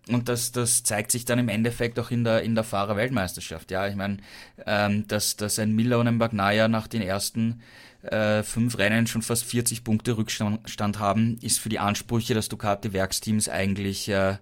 [0.10, 3.71] Und das, das zeigt sich dann im Endeffekt auch in der, in der Fahrerweltmeisterschaft.
[3.71, 4.17] Ja, ich meine,
[4.65, 7.62] ähm, dass, dass ein Miller und ein Bagnaia nach den ersten
[8.03, 13.49] äh, fünf Rennen schon fast 40 Punkte Rückstand haben, ist für die Ansprüche des Ducati-Werksteams
[13.49, 14.38] eigentlich, äh,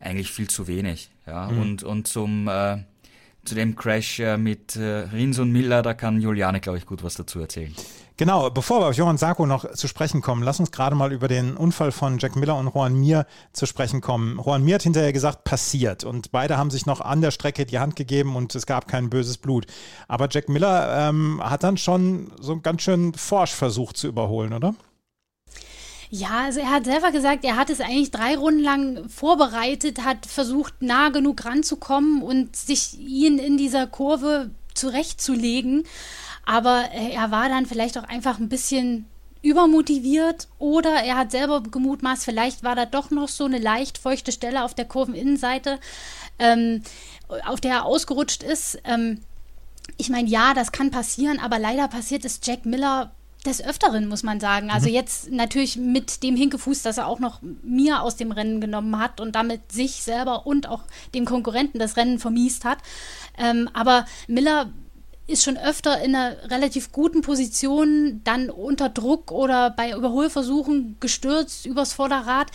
[0.00, 1.10] eigentlich viel zu wenig.
[1.26, 1.60] Ja, mhm.
[1.60, 2.78] und, und zum, äh,
[3.46, 7.02] zu dem Crash äh, mit äh, Rins und Miller, da kann Juliane, glaube ich, gut
[7.02, 7.74] was dazu erzählen.
[8.18, 11.28] Genau, bevor wir auf Johann Sarko noch zu sprechen kommen, lass uns gerade mal über
[11.28, 14.40] den Unfall von Jack Miller und Juan Mir zu sprechen kommen.
[14.42, 16.02] Juan Mir hat hinterher gesagt, passiert.
[16.02, 19.10] Und beide haben sich noch an der Strecke die Hand gegeben und es gab kein
[19.10, 19.66] böses Blut.
[20.08, 24.74] Aber Jack Miller ähm, hat dann schon so ganz schön forsch versucht zu überholen, oder?
[26.10, 30.26] Ja, also er hat selber gesagt, er hat es eigentlich drei Runden lang vorbereitet, hat
[30.26, 35.84] versucht, nah genug ranzukommen und sich ihn in dieser Kurve zurechtzulegen.
[36.44, 39.06] Aber äh, er war dann vielleicht auch einfach ein bisschen
[39.42, 44.32] übermotiviert oder er hat selber gemutmaßt, vielleicht war da doch noch so eine leicht feuchte
[44.32, 45.78] Stelle auf der Kurveninnenseite,
[46.38, 46.82] ähm,
[47.44, 48.78] auf der er ausgerutscht ist.
[48.84, 49.20] Ähm,
[49.98, 53.12] ich meine, ja, das kann passieren, aber leider passiert es Jack Miller
[53.46, 54.70] des Öfteren, muss man sagen.
[54.70, 54.94] Also mhm.
[54.94, 59.20] jetzt natürlich mit dem Hinkefuß, dass er auch noch mir aus dem Rennen genommen hat
[59.20, 60.82] und damit sich selber und auch
[61.14, 62.78] dem Konkurrenten das Rennen vermiest hat.
[63.38, 64.70] Ähm, aber Miller
[65.26, 71.66] ist schon öfter in einer relativ guten Position, dann unter Druck oder bei Überholversuchen gestürzt
[71.66, 72.50] übers Vorderrad.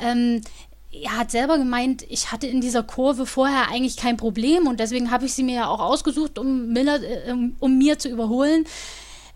[0.00, 0.42] Ähm,
[0.90, 5.10] er hat selber gemeint, ich hatte in dieser Kurve vorher eigentlich kein Problem und deswegen
[5.10, 8.64] habe ich sie mir ja auch ausgesucht, um, Miller, äh, um, mir zu überholen.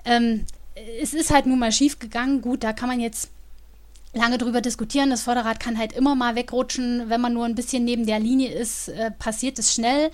[0.05, 0.46] Ähm,
[1.01, 2.40] es ist halt nun mal schief gegangen.
[2.40, 3.31] Gut, da kann man jetzt
[4.12, 5.11] lange drüber diskutieren.
[5.11, 7.09] Das Vorderrad kann halt immer mal wegrutschen.
[7.09, 10.11] Wenn man nur ein bisschen neben der Linie ist, äh, passiert es schnell.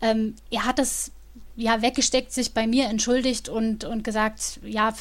[0.00, 1.12] Ähm, er hat das
[1.56, 4.94] ja weggesteckt, sich bei mir entschuldigt und, und gesagt, ja,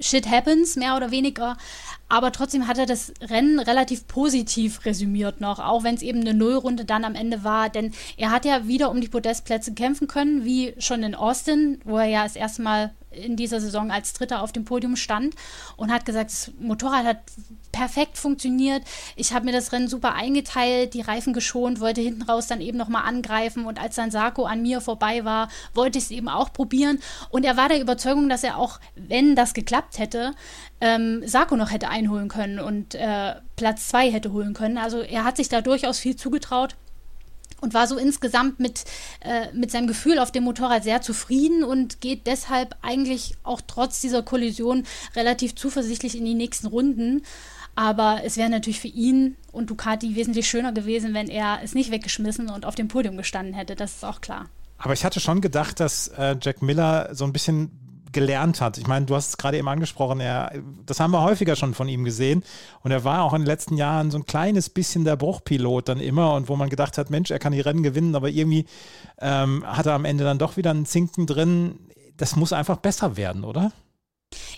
[0.00, 1.56] shit happens, mehr oder weniger.
[2.08, 6.34] Aber trotzdem hat er das Rennen relativ positiv resümiert noch, auch wenn es eben eine
[6.34, 7.68] Nullrunde dann am Ende war.
[7.68, 11.98] Denn er hat ja wieder um die Podestplätze kämpfen können, wie schon in Austin, wo
[11.98, 15.34] er ja das erste Mal in dieser Saison als Dritter auf dem Podium stand
[15.76, 17.18] und hat gesagt, das Motorrad hat
[17.72, 18.82] perfekt funktioniert.
[19.16, 22.78] Ich habe mir das Rennen super eingeteilt, die Reifen geschont, wollte hinten raus dann eben
[22.78, 26.52] nochmal angreifen und als dann Sarko an mir vorbei war, wollte ich es eben auch
[26.52, 30.32] probieren und er war der Überzeugung, dass er auch, wenn das geklappt hätte,
[30.80, 34.78] ähm, Sarko noch hätte einholen können und äh, Platz zwei hätte holen können.
[34.78, 36.76] Also er hat sich da durchaus viel zugetraut
[37.62, 38.84] und war so insgesamt mit,
[39.20, 44.00] äh, mit seinem Gefühl auf dem Motorrad sehr zufrieden und geht deshalb eigentlich auch trotz
[44.00, 44.84] dieser Kollision
[45.16, 47.22] relativ zuversichtlich in die nächsten Runden.
[47.74, 51.90] Aber es wäre natürlich für ihn und Ducati wesentlich schöner gewesen, wenn er es nicht
[51.90, 53.76] weggeschmissen und auf dem Podium gestanden hätte.
[53.76, 54.50] Das ist auch klar.
[54.76, 57.70] Aber ich hatte schon gedacht, dass äh, Jack Miller so ein bisschen
[58.12, 58.78] gelernt hat.
[58.78, 60.52] Ich meine, du hast es gerade eben angesprochen, er,
[60.86, 62.44] das haben wir häufiger schon von ihm gesehen.
[62.82, 66.00] Und er war auch in den letzten Jahren so ein kleines bisschen der Bruchpilot dann
[66.00, 68.66] immer und wo man gedacht hat, Mensch, er kann die Rennen gewinnen, aber irgendwie
[69.20, 71.78] ähm, hat er am Ende dann doch wieder einen Zinken drin.
[72.16, 73.72] Das muss einfach besser werden, oder?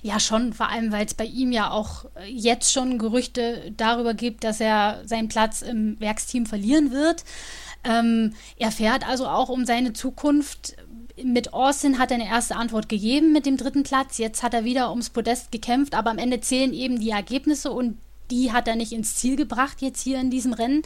[0.03, 4.45] Ja, schon, vor allem, weil es bei ihm ja auch jetzt schon Gerüchte darüber gibt,
[4.45, 7.25] dass er seinen Platz im Werksteam verlieren wird.
[7.85, 10.77] Ähm, er fährt also auch um seine Zukunft
[11.23, 14.19] mit Austin hat er eine erste Antwort gegeben mit dem dritten Platz.
[14.19, 17.99] Jetzt hat er wieder ums Podest gekämpft, aber am Ende zählen eben die Ergebnisse und
[18.31, 20.83] die hat er nicht ins Ziel gebracht jetzt hier in diesem Rennen.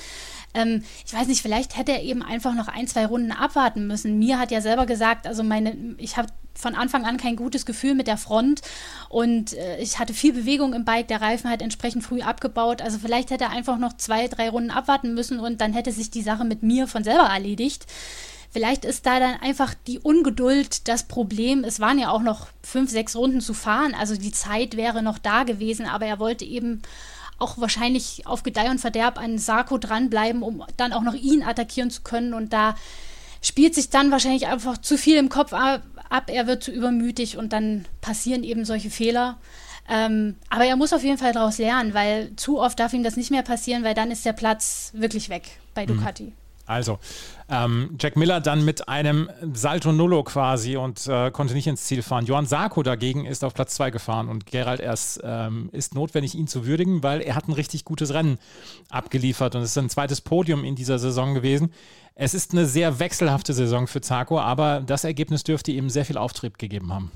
[0.55, 4.19] Ähm, ich weiß nicht, vielleicht hätte er eben einfach noch ein, zwei Runden abwarten müssen.
[4.19, 7.95] Mir hat ja selber gesagt, also meine, ich habe von Anfang an kein gutes Gefühl
[7.95, 8.63] mit der Front
[9.09, 12.83] und äh, ich hatte viel Bewegung im Bike, der Reifen hat entsprechend früh abgebaut.
[12.83, 16.11] Also vielleicht hätte er einfach noch zwei, drei Runden abwarten müssen und dann hätte sich
[16.11, 17.87] die Sache mit mir von selber erledigt.
[18.51, 21.65] Vielleicht ist da dann einfach die Ungeduld das Problem.
[21.65, 25.19] Es waren ja auch noch fünf, sechs Runden zu fahren, also die Zeit wäre noch
[25.19, 26.83] da gewesen, aber er wollte eben
[27.39, 31.91] auch wahrscheinlich auf Gedeih und Verderb an Sarko dranbleiben, um dann auch noch ihn attackieren
[31.91, 32.35] zu können.
[32.35, 32.75] Und da
[33.41, 35.83] spielt sich dann wahrscheinlich einfach zu viel im Kopf ab.
[36.27, 39.39] Er wird zu übermütig und dann passieren eben solche Fehler.
[39.89, 43.17] Ähm, aber er muss auf jeden Fall daraus lernen, weil zu oft darf ihm das
[43.17, 45.97] nicht mehr passieren, weil dann ist der Platz wirklich weg bei mhm.
[45.97, 46.25] Ducati.
[46.25, 46.33] Mhm.
[46.69, 46.99] Also,
[47.49, 52.03] ähm, Jack Miller dann mit einem Salto Nullo quasi und äh, konnte nicht ins Ziel
[52.03, 52.27] fahren.
[52.27, 56.47] Johann Sarko dagegen ist auf Platz 2 gefahren und Gerald erst ähm, ist notwendig, ihn
[56.47, 58.39] zu würdigen, weil er hat ein richtig gutes Rennen
[58.91, 61.73] abgeliefert und es ist ein zweites Podium in dieser Saison gewesen.
[62.15, 66.19] Es ist eine sehr wechselhafte Saison für Zarko, aber das Ergebnis dürfte ihm sehr viel
[66.19, 67.11] Auftrieb gegeben haben.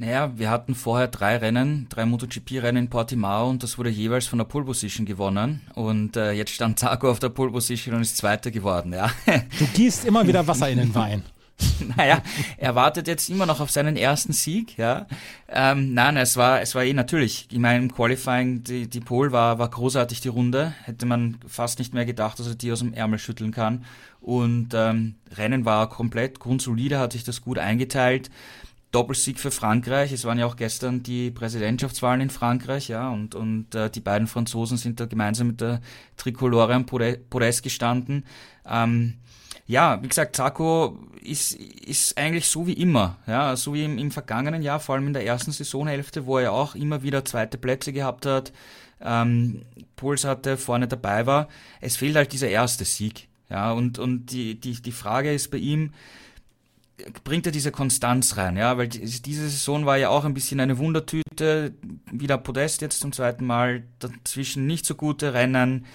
[0.00, 4.38] Naja, wir hatten vorher drei Rennen, drei MotoGP-Rennen in Portimao und das wurde jeweils von
[4.38, 5.60] der Pole Position gewonnen.
[5.74, 9.10] Und äh, jetzt stand Zarko auf der Pole Position und ist Zweiter geworden, ja.
[9.58, 11.24] Du gießt immer wieder Wasser in den Wein.
[11.96, 12.22] naja,
[12.58, 15.08] er wartet jetzt immer noch auf seinen ersten Sieg, ja.
[15.48, 17.48] Ähm, nein, es war, es war eh natürlich.
[17.50, 20.74] Ich meine, im Qualifying, die, die Pole war, war großartig, die Runde.
[20.84, 23.84] Hätte man fast nicht mehr gedacht, dass er die aus dem Ärmel schütteln kann.
[24.20, 28.30] Und ähm, Rennen war komplett grundsolide, hat sich das gut eingeteilt.
[28.90, 30.12] Doppelsieg für Frankreich.
[30.12, 34.26] Es waren ja auch gestern die Präsidentschaftswahlen in Frankreich, ja, und, und äh, die beiden
[34.26, 35.80] Franzosen sind da gemeinsam mit der
[36.16, 38.24] Tricolore am Podest gestanden.
[38.66, 39.18] Ähm,
[39.66, 44.10] ja, wie gesagt, Zarco ist, ist eigentlich so wie immer, ja, so wie im, im
[44.10, 47.92] vergangenen Jahr, vor allem in der ersten Saisonhälfte, wo er auch immer wieder zweite Plätze
[47.92, 48.52] gehabt hat,
[49.02, 51.48] ähm, Puls hatte, vorne dabei war.
[51.82, 55.58] Es fehlt halt dieser erste Sieg, ja, und, und die, die, die Frage ist bei
[55.58, 55.92] ihm,
[57.24, 60.78] bringt er diese Konstanz rein, ja, weil diese Saison war ja auch ein bisschen eine
[60.78, 61.74] Wundertüte,
[62.10, 65.86] wieder Podest jetzt zum zweiten Mal, dazwischen nicht so gute Rennen.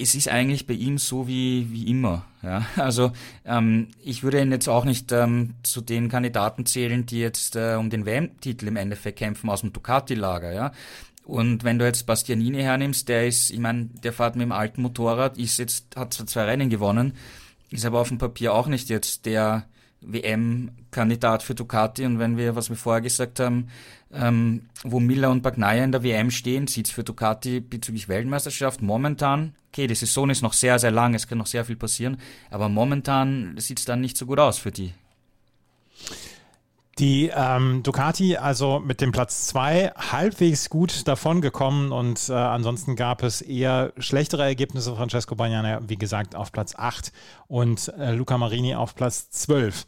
[0.00, 2.24] Es ist eigentlich bei ihm so wie, wie immer.
[2.42, 2.66] Ja?
[2.76, 3.12] Also
[3.44, 7.74] ähm, ich würde ihn jetzt auch nicht ähm, zu den Kandidaten zählen, die jetzt äh,
[7.74, 10.52] um den WM-Titel im Endeffekt kämpfen aus dem Ducati-Lager.
[10.52, 10.72] Ja?
[11.24, 14.82] Und wenn du jetzt Bastianini hernimmst, der ist, ich meine, der fährt mit dem alten
[14.82, 17.14] Motorrad, ist jetzt, hat zwar zwei Rennen gewonnen,
[17.70, 19.66] ist aber auf dem Papier auch nicht jetzt der
[20.00, 23.68] WM-Kandidat für Ducati und wenn wir, was wir vorher gesagt haben,
[24.12, 28.80] ähm, wo Miller und Bagnaia in der WM stehen, sieht es für Ducati bezüglich Weltmeisterschaft
[28.80, 32.18] momentan, okay, die Saison ist noch sehr, sehr lang, es kann noch sehr viel passieren,
[32.50, 34.92] aber momentan sieht es dann nicht so gut aus für die.
[36.98, 43.22] Die ähm, Ducati also mit dem Platz 2 halbwegs gut davongekommen und äh, ansonsten gab
[43.22, 44.96] es eher schlechtere Ergebnisse.
[44.96, 47.12] Francesco Bagnaia, wie gesagt, auf Platz 8
[47.46, 49.86] und äh, Luca Marini auf Platz 12.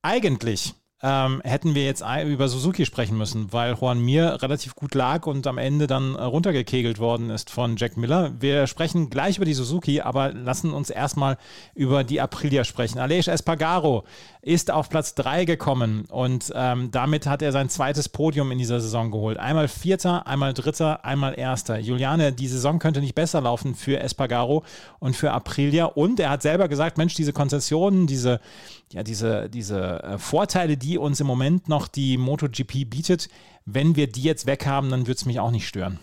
[0.00, 5.26] Eigentlich ähm, hätten wir jetzt über Suzuki sprechen müssen, weil Juan Mir relativ gut lag
[5.26, 8.32] und am Ende dann äh, runtergekegelt worden ist von Jack Miller.
[8.40, 11.38] Wir sprechen gleich über die Suzuki, aber lassen uns erstmal
[11.74, 12.98] über die Aprilia sprechen.
[12.98, 14.04] Aleix Espargaro
[14.42, 18.80] ist auf Platz 3 gekommen und ähm, damit hat er sein zweites Podium in dieser
[18.80, 19.38] Saison geholt.
[19.38, 21.78] Einmal Vierter, einmal Dritter, einmal Erster.
[21.78, 24.64] Juliane, die Saison könnte nicht besser laufen für Espargaro
[25.00, 28.40] und für Aprilia und er hat selber gesagt, Mensch, diese Konzessionen, diese,
[28.92, 33.28] ja, diese, diese äh, Vorteile, die uns im Moment noch die MotoGP bietet.
[33.64, 35.98] Wenn wir die jetzt weghaben, dann würde es mich auch nicht stören.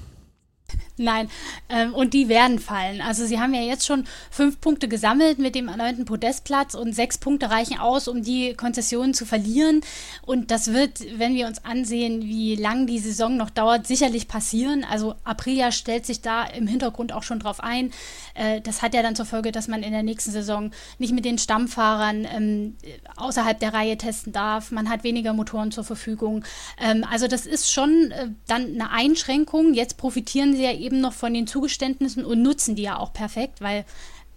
[0.98, 1.30] Nein,
[1.68, 3.02] ähm, und die werden fallen.
[3.02, 7.18] Also sie haben ja jetzt schon fünf Punkte gesammelt mit dem erneuten Podestplatz und sechs
[7.18, 9.82] Punkte reichen aus, um die Konzessionen zu verlieren.
[10.22, 14.86] Und das wird, wenn wir uns ansehen, wie lang die Saison noch dauert, sicherlich passieren.
[14.90, 17.92] Also Aprilia stellt sich da im Hintergrund auch schon drauf ein.
[18.34, 21.26] Äh, das hat ja dann zur Folge, dass man in der nächsten Saison nicht mit
[21.26, 22.76] den Stammfahrern ähm,
[23.18, 24.72] außerhalb der Reihe testen darf.
[24.72, 26.46] Man hat weniger Motoren zur Verfügung.
[26.80, 29.74] Ähm, also das ist schon äh, dann eine Einschränkung.
[29.74, 33.62] Jetzt profitieren sie ja eben noch von den Zugeständnissen und nutzen die ja auch perfekt,
[33.62, 33.86] weil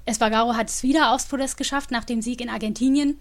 [0.06, 3.18] Espargaro hat es wieder aufs Podest geschafft nach dem Sieg in Argentinien.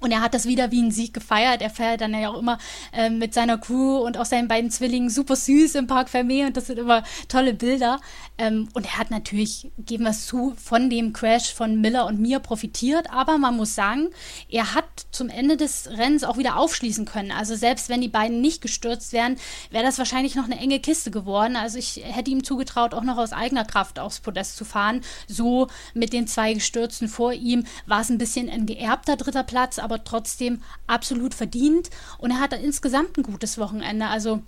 [0.00, 1.62] Und er hat das wieder wie einen Sieg gefeiert.
[1.62, 2.58] Er feiert dann ja auch immer
[2.92, 6.56] äh, mit seiner Crew und auch seinen beiden Zwillingen super süß im Park Fermé und
[6.56, 8.00] das sind immer tolle Bilder.
[8.38, 12.20] Ähm, und er hat natürlich, geben wir es zu, von dem Crash von Miller und
[12.20, 13.12] mir profitiert.
[13.12, 14.08] Aber man muss sagen,
[14.48, 17.30] er hat zum Ende des Rennens auch wieder aufschließen können.
[17.30, 19.36] Also selbst wenn die beiden nicht gestürzt wären,
[19.70, 21.56] wäre das wahrscheinlich noch eine enge Kiste geworden.
[21.56, 25.02] Also ich hätte ihm zugetraut, auch noch aus eigener Kraft aufs Podest zu fahren.
[25.28, 29.78] So mit den zwei Gestürzten vor ihm war es ein bisschen ein geerbter dritter Platz
[29.82, 31.90] aber trotzdem absolut verdient.
[32.18, 34.06] Und er hat dann insgesamt ein gutes Wochenende.
[34.06, 34.42] Also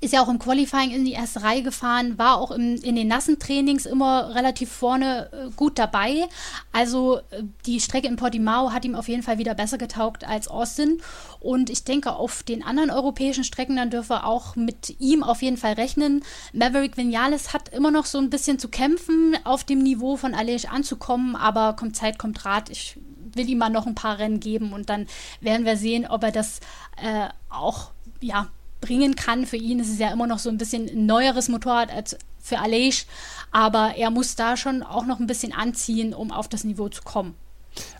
[0.00, 3.08] ist ja auch im Qualifying in die erste Reihe gefahren, war auch im, in den
[3.08, 6.24] nassen Trainings immer relativ vorne äh, gut dabei.
[6.72, 10.48] Also äh, die Strecke in Portimao hat ihm auf jeden Fall wieder besser getaugt als
[10.48, 11.00] Austin.
[11.40, 15.42] Und ich denke, auf den anderen europäischen Strecken dann dürfe er auch mit ihm auf
[15.42, 16.24] jeden Fall rechnen.
[16.52, 20.66] Maverick Vinales hat immer noch so ein bisschen zu kämpfen, auf dem Niveau von Alej
[20.68, 22.70] anzukommen, aber kommt Zeit, kommt Rat.
[22.70, 22.98] Ich
[23.34, 25.06] will ihm mal noch ein paar Rennen geben und dann
[25.40, 26.60] werden wir sehen, ob er das
[27.02, 27.90] äh, auch
[28.20, 28.48] ja,
[28.80, 29.46] bringen kann.
[29.46, 32.58] Für ihn ist es ja immer noch so ein bisschen ein neueres Motorrad als für
[32.58, 33.04] Alej,
[33.50, 37.02] aber er muss da schon auch noch ein bisschen anziehen, um auf das Niveau zu
[37.02, 37.34] kommen.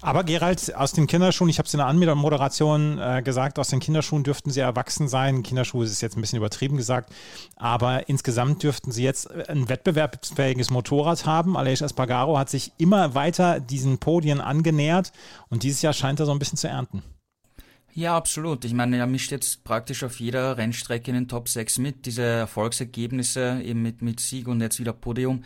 [0.01, 3.81] Aber Gerald, aus den Kinderschuhen, ich habe es in der Anmoderation äh, gesagt, aus den
[3.81, 5.43] Kinderschuhen dürften sie erwachsen sein.
[5.43, 7.13] Kinderschuhe ist jetzt ein bisschen übertrieben gesagt,
[7.57, 11.57] aber insgesamt dürften sie jetzt ein wettbewerbsfähiges Motorrad haben.
[11.57, 15.13] Aleix Espargaro hat sich immer weiter diesen Podien angenähert
[15.49, 17.03] und dieses Jahr scheint er so ein bisschen zu ernten.
[17.95, 18.65] Ja, absolut.
[18.65, 22.07] Ich meine, er mischt jetzt praktisch auf jeder Rennstrecke in den Top 6 mit.
[22.07, 25.45] Diese Erfolgsergebnisse eben mit, mit Sieg und jetzt wieder Podium.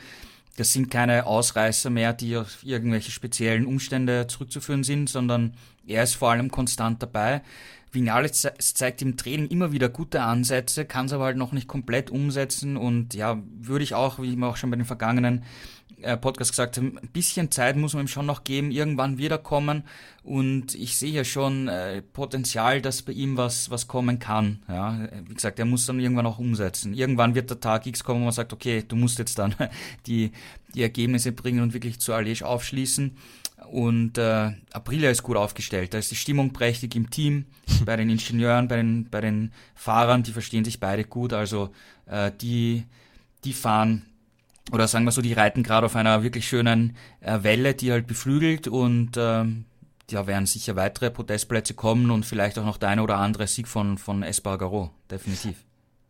[0.57, 5.55] Das sind keine Ausreißer mehr, die auf irgendwelche speziellen Umstände zurückzuführen sind, sondern
[5.87, 7.42] er ist vor allem konstant dabei.
[7.92, 12.11] Vinales zeigt im Training immer wieder gute Ansätze, kann es aber halt noch nicht komplett
[12.11, 15.45] umsetzen und ja, würde ich auch, wie ich mir auch schon bei den vergangenen
[16.03, 19.33] äh, Podcast gesagt haben, ein bisschen Zeit muss man ihm schon noch geben, irgendwann wird
[19.33, 19.85] er kommen
[20.23, 24.63] und ich sehe ja schon äh, Potenzial, dass bei ihm was, was kommen kann.
[24.69, 26.95] Ja, wie gesagt, er muss dann irgendwann auch umsetzen.
[26.95, 29.55] Irgendwann wird der Tag X kommen, wo man sagt, okay, du musst jetzt dann
[30.07, 30.33] die,
[30.75, 33.17] die Ergebnisse bringen und wirklich zu Alej aufschließen.
[33.71, 35.95] Und äh, Aprilia ist gut aufgestellt.
[35.95, 37.47] Da ist die Stimmung prächtig im Team,
[37.85, 41.33] bei den Ingenieuren, bei den, bei den Fahrern, die verstehen sich beide gut.
[41.33, 41.71] Also
[42.07, 42.85] äh, die,
[43.45, 44.03] die fahren
[44.72, 48.07] oder sagen wir so, die reiten gerade auf einer wirklich schönen äh, Welle, die halt
[48.07, 49.64] beflügelt und ähm,
[50.11, 53.68] ja, werden sicher weitere Podestplätze kommen und vielleicht auch noch der eine oder andere Sieg
[53.68, 55.57] von, von Espargaro, definitiv.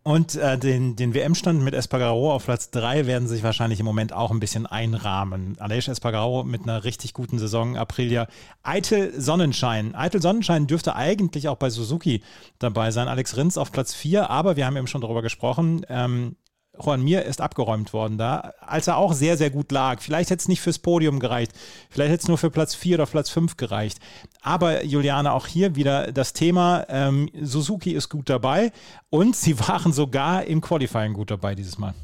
[0.06, 4.12] Und äh, den, den WM-Stand mit Espargaro auf Platz 3 werden sich wahrscheinlich im Moment
[4.12, 5.56] auch ein bisschen einrahmen.
[5.58, 8.28] Aleix Espargaro mit einer richtig guten Saison, Aprilia.
[8.62, 9.96] Eitel Sonnenschein.
[9.96, 12.22] Eitel Sonnenschein dürfte eigentlich auch bei Suzuki
[12.60, 13.08] dabei sein.
[13.08, 15.84] Alex Rins auf Platz 4, aber wir haben eben schon darüber gesprochen.
[15.88, 16.36] Ähm,
[16.82, 20.00] Juan Mir ist abgeräumt worden da, als er auch sehr, sehr gut lag.
[20.00, 21.52] Vielleicht hätte es nicht fürs Podium gereicht,
[21.90, 23.98] vielleicht hätte es nur für Platz 4 oder Platz 5 gereicht.
[24.42, 28.72] Aber Juliane, auch hier wieder das Thema, ähm, Suzuki ist gut dabei
[29.10, 31.94] und sie waren sogar im Qualifying gut dabei dieses Mal.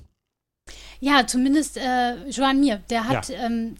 [1.00, 3.46] Ja, zumindest äh, Joan Mir, der hat ja.
[3.46, 3.76] ähm,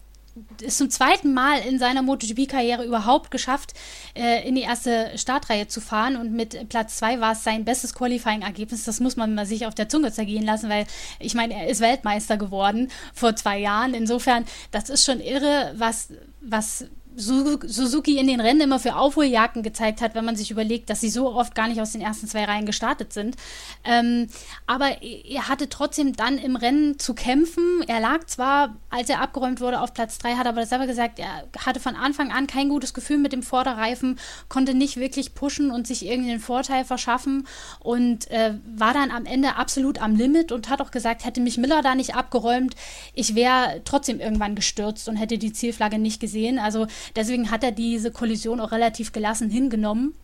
[0.60, 3.74] ist zum zweiten Mal in seiner MotoGP-Karriere überhaupt geschafft,
[4.14, 6.16] äh, in die erste Startreihe zu fahren.
[6.16, 8.84] Und mit Platz zwei war es sein bestes Qualifying-Ergebnis.
[8.84, 10.86] Das muss man mal sich auf der Zunge zergehen lassen, weil
[11.18, 13.94] ich meine, er ist Weltmeister geworden vor zwei Jahren.
[13.94, 16.08] Insofern, das ist schon irre, was,
[16.40, 21.00] was Suzuki in den Rennen immer für Aufholjagden gezeigt hat, wenn man sich überlegt, dass
[21.00, 23.36] sie so oft gar nicht aus den ersten zwei Reihen gestartet sind.
[23.84, 24.28] Ähm,
[24.66, 27.82] aber er hatte trotzdem dann im Rennen zu kämpfen.
[27.86, 31.44] Er lag zwar, als er abgeräumt wurde, auf Platz drei, hat aber selber gesagt, er
[31.58, 35.86] hatte von Anfang an kein gutes Gefühl mit dem Vorderreifen, konnte nicht wirklich pushen und
[35.86, 37.46] sich irgendeinen Vorteil verschaffen
[37.80, 41.58] und äh, war dann am Ende absolut am Limit und hat auch gesagt, hätte mich
[41.58, 42.74] Miller da nicht abgeräumt,
[43.14, 46.58] ich wäre trotzdem irgendwann gestürzt und hätte die Zielflagge nicht gesehen.
[46.58, 46.86] Also
[47.16, 50.14] Deswegen hat er diese Kollision auch relativ gelassen hingenommen.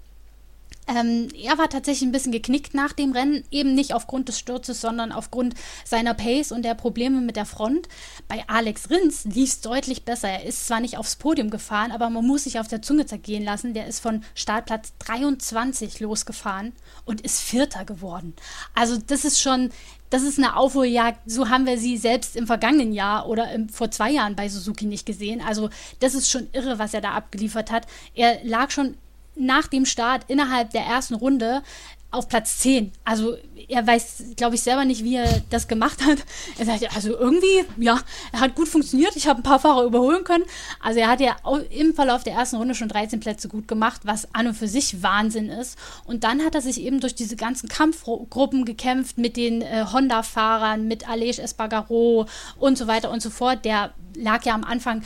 [0.89, 4.81] Ähm, er war tatsächlich ein bisschen geknickt nach dem Rennen, eben nicht aufgrund des Sturzes,
[4.81, 7.89] sondern aufgrund seiner Pace und der Probleme mit der Front.
[8.27, 10.29] Bei Alex Rins lief es deutlich besser.
[10.29, 13.45] Er ist zwar nicht aufs Podium gefahren, aber man muss sich auf der Zunge zergehen
[13.45, 13.75] lassen.
[13.75, 16.73] Der ist von Startplatz 23 losgefahren
[17.05, 18.33] und ist Vierter geworden.
[18.75, 19.71] Also das ist schon,
[20.11, 23.91] das ist eine Aufholjagd, so haben wir sie selbst im vergangenen Jahr oder im, vor
[23.91, 25.41] zwei Jahren bei Suzuki nicht gesehen.
[25.41, 27.87] Also das ist schon irre, was er da abgeliefert hat.
[28.15, 28.97] Er lag schon
[29.37, 31.63] nach dem Start innerhalb der ersten Runde
[32.11, 32.93] auf Platz 10.
[33.05, 33.37] Also
[33.69, 36.19] er weiß, glaube ich, selber nicht, wie er das gemacht hat.
[36.59, 38.01] Er sagt, also irgendwie, ja,
[38.33, 39.15] er hat gut funktioniert.
[39.17, 40.45] Ich habe ein paar Fahrer überholen können.
[40.81, 41.37] Also er hat ja
[41.71, 45.03] im Verlauf der ersten Runde schon 13 Plätze gut gemacht, was an und für sich
[45.03, 45.79] Wahnsinn ist.
[46.07, 50.89] Und dann hat er sich eben durch diese ganzen Kampfgruppen gekämpft mit den äh, Honda-Fahrern,
[50.89, 52.27] mit Alej Espargaro
[52.59, 53.67] und so weiter und so fort.
[53.67, 55.03] Der lag ja am Anfang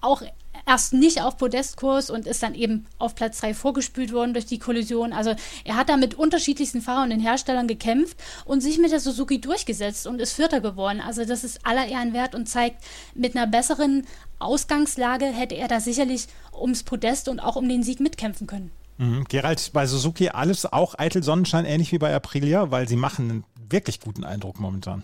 [0.00, 0.22] auch
[0.66, 4.58] erst nicht auf Podestkurs und ist dann eben auf Platz 3 vorgespült worden durch die
[4.58, 5.12] Kollision.
[5.12, 9.40] Also er hat da mit unterschiedlichsten Fahrern und Herstellern gekämpft und sich mit der Suzuki
[9.40, 11.00] durchgesetzt und ist Vierter geworden.
[11.00, 12.82] Also das ist aller Ehren wert und zeigt,
[13.14, 14.06] mit einer besseren
[14.38, 18.70] Ausgangslage hätte er da sicherlich ums Podest und auch um den Sieg mitkämpfen können.
[18.98, 19.24] Mhm.
[19.28, 23.44] Gerald, bei Suzuki alles auch eitel Sonnenschein, ähnlich wie bei Aprilia, weil sie machen einen
[23.68, 25.02] wirklich guten Eindruck momentan.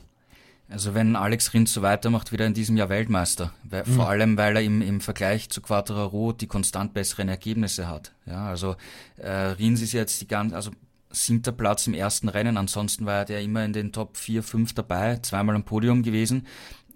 [0.71, 3.53] Also wenn Alex Rins so weitermacht, wird er in diesem Jahr Weltmeister.
[3.65, 3.93] Weil, mhm.
[3.93, 8.13] Vor allem, weil er im, im Vergleich zu Quattraro die konstant besseren Ergebnisse hat.
[8.25, 8.77] Ja, also
[9.17, 10.71] äh, Rins ist jetzt die ganze, also
[11.11, 12.57] siebter Platz im ersten Rennen.
[12.57, 16.47] Ansonsten war er immer in den Top 4, 5 dabei, zweimal am Podium gewesen.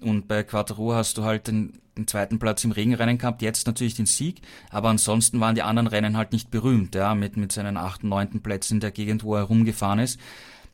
[0.01, 3.95] Und bei Quattro hast du halt den, den, zweiten Platz im Regenrennen gehabt, jetzt natürlich
[3.95, 7.77] den Sieg, aber ansonsten waren die anderen Rennen halt nicht berühmt, ja, mit, mit seinen
[7.77, 10.21] achten, neunten Plätzen in der Gegend, wo er rumgefahren ist.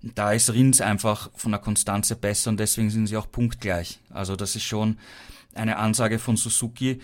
[0.03, 4.01] Da ist Rins einfach von der Konstanze besser und deswegen sind sie auch punktgleich.
[4.11, 4.99] Also das ist schon
[5.55, 7.01] eine Ansage von Suzuki.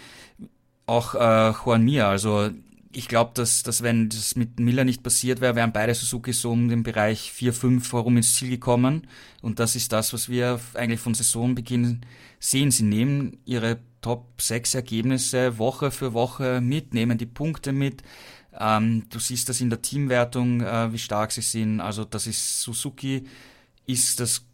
[0.86, 2.51] Auch äh, Juan Mir, also
[2.97, 6.53] ich glaube, dass, dass wenn das mit Miller nicht passiert wäre, wären beide Suzuki so
[6.53, 9.07] um den Bereich 4, 5 herum ins Ziel gekommen.
[9.42, 12.01] Und das ist das, was wir eigentlich von Saisonbeginn
[12.40, 12.70] sehen.
[12.70, 18.03] Sie nehmen ihre Top 6 Ergebnisse Woche für Woche mit, nehmen die Punkte mit.
[18.59, 21.80] Ähm, du siehst das in der Teamwertung, äh, wie stark sie sind.
[21.80, 23.24] Also das ist Suzuki,
[23.86, 24.44] ist das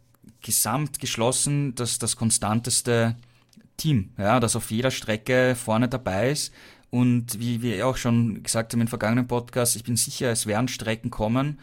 [0.41, 3.15] gesamt geschlossen, das, das konstanteste
[3.77, 6.53] Team, ja, das auf jeder Strecke vorne dabei ist
[6.93, 10.67] und wie wir auch schon gesagt haben im vergangenen Podcast, ich bin sicher, es werden
[10.67, 11.57] Strecken kommen,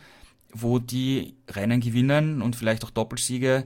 [0.53, 3.62] wo die Rennen gewinnen und vielleicht auch Doppelsiege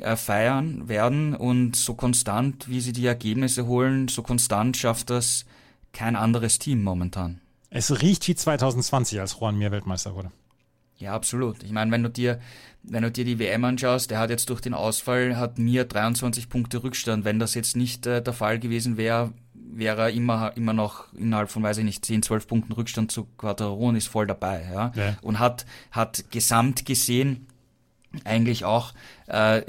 [0.00, 1.34] äh, feiern werden.
[1.34, 5.46] Und so konstant, wie sie die Ergebnisse holen, so konstant schafft das
[5.94, 7.40] kein anderes Team momentan.
[7.76, 10.30] Es riecht wie 2020, als Juan Mir Weltmeister wurde.
[10.96, 11.64] Ja, absolut.
[11.64, 12.38] Ich meine, wenn du dir,
[12.84, 16.48] wenn du dir die WM anschaust, der hat jetzt durch den Ausfall, hat mir 23
[16.48, 17.24] Punkte Rückstand.
[17.24, 21.50] Wenn das jetzt nicht äh, der Fall gewesen wäre, wäre er immer, immer noch innerhalb
[21.50, 24.64] von, weiß ich nicht, 10, 12 Punkten Rückstand zu Quattro und ist voll dabei.
[24.72, 24.92] Ja?
[24.94, 25.16] ja.
[25.20, 27.48] Und hat, hat gesamt gesehen
[28.22, 28.92] eigentlich auch
[29.26, 29.62] äh,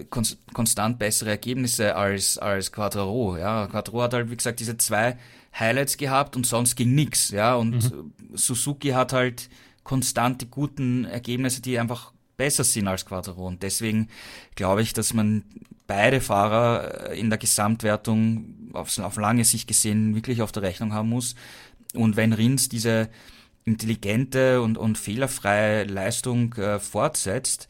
[0.54, 3.36] konstant bessere Ergebnisse als, als Quattro.
[3.36, 3.66] Ja?
[3.66, 5.18] Quattro hat halt, wie gesagt, diese zwei
[5.58, 7.32] Highlights gehabt und sonst ging nix.
[7.32, 7.56] Ja?
[7.56, 8.14] Und mhm.
[8.34, 9.50] Suzuki hat halt
[9.84, 13.48] konstant die guten Ergebnisse, die einfach besser sind als Quattro.
[13.48, 14.10] Und deswegen
[14.56, 15.44] glaube ich, dass man
[15.88, 20.94] beide Fahrer äh, in der Gesamtwertung auf, auf lange Sicht gesehen wirklich auf der Rechnung
[20.94, 21.36] haben muss.
[21.94, 23.10] Und wenn Rins diese
[23.64, 27.68] intelligente und, und fehlerfreie Leistung äh, fortsetzt,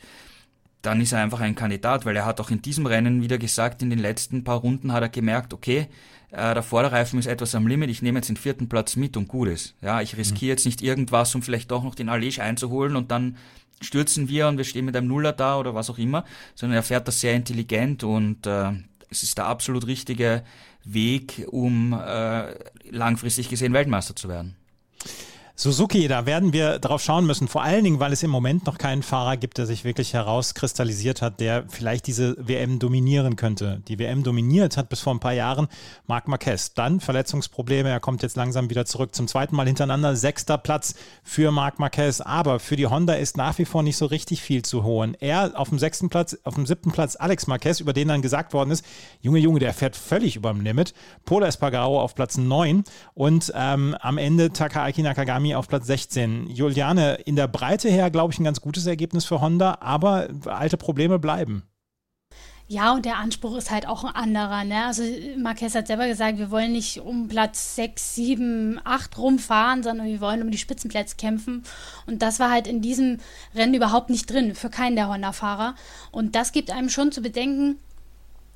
[0.85, 3.81] dann ist er einfach ein Kandidat, weil er hat auch in diesem Rennen wieder gesagt,
[3.81, 5.87] in den letzten paar Runden hat er gemerkt, okay,
[6.31, 9.27] äh, der Vorderreifen ist etwas am Limit, ich nehme jetzt den vierten Platz mit und
[9.27, 9.75] gut ist.
[9.81, 13.37] Ja, ich riskiere jetzt nicht irgendwas, um vielleicht doch noch den Alej einzuholen und dann
[13.81, 16.23] stürzen wir und wir stehen mit einem Nuller da oder was auch immer,
[16.53, 18.71] sondern er fährt das sehr intelligent und äh,
[19.09, 20.43] es ist der absolut richtige
[20.83, 22.53] Weg, um äh,
[22.89, 24.55] langfristig gesehen Weltmeister zu werden.
[25.57, 28.77] Suzuki, da werden wir drauf schauen müssen, vor allen Dingen, weil es im Moment noch
[28.77, 33.81] keinen Fahrer gibt, der sich wirklich herauskristallisiert hat, der vielleicht diese WM dominieren könnte.
[33.87, 35.69] Die WM dominiert hat bis vor ein paar Jahren
[36.07, 36.73] Marc Marquez.
[36.73, 39.15] Dann Verletzungsprobleme, er kommt jetzt langsam wieder zurück.
[39.15, 40.93] Zum zweiten Mal hintereinander sechster Platz
[41.23, 42.19] für Marc Marquez.
[42.19, 45.15] Aber für die Honda ist nach wie vor nicht so richtig viel zu holen.
[45.21, 48.51] Er auf dem sechsten Platz, auf dem siebten Platz Alex Marquez, über den dann gesagt
[48.51, 48.83] worden ist,
[49.21, 50.93] Junge, Junge, der fährt völlig über dem Limit.
[51.23, 52.83] Polo Espargaro auf Platz neun
[53.13, 56.49] und ähm, am Ende Takaaki Nakagami Miami auf Platz 16.
[56.49, 60.77] Juliane, in der Breite her, glaube ich, ein ganz gutes Ergebnis für Honda, aber alte
[60.77, 61.63] Probleme bleiben.
[62.67, 64.63] Ja, und der Anspruch ist halt auch ein anderer.
[64.63, 64.85] Ne?
[64.85, 65.03] Also
[65.37, 70.19] Marquez hat selber gesagt, wir wollen nicht um Platz 6, 7, 8 rumfahren, sondern wir
[70.19, 71.61] wollen um die Spitzenplätze kämpfen.
[72.07, 73.19] Und das war halt in diesem
[73.53, 75.75] Rennen überhaupt nicht drin, für keinen der Honda-Fahrer.
[76.11, 77.77] Und das gibt einem schon zu bedenken,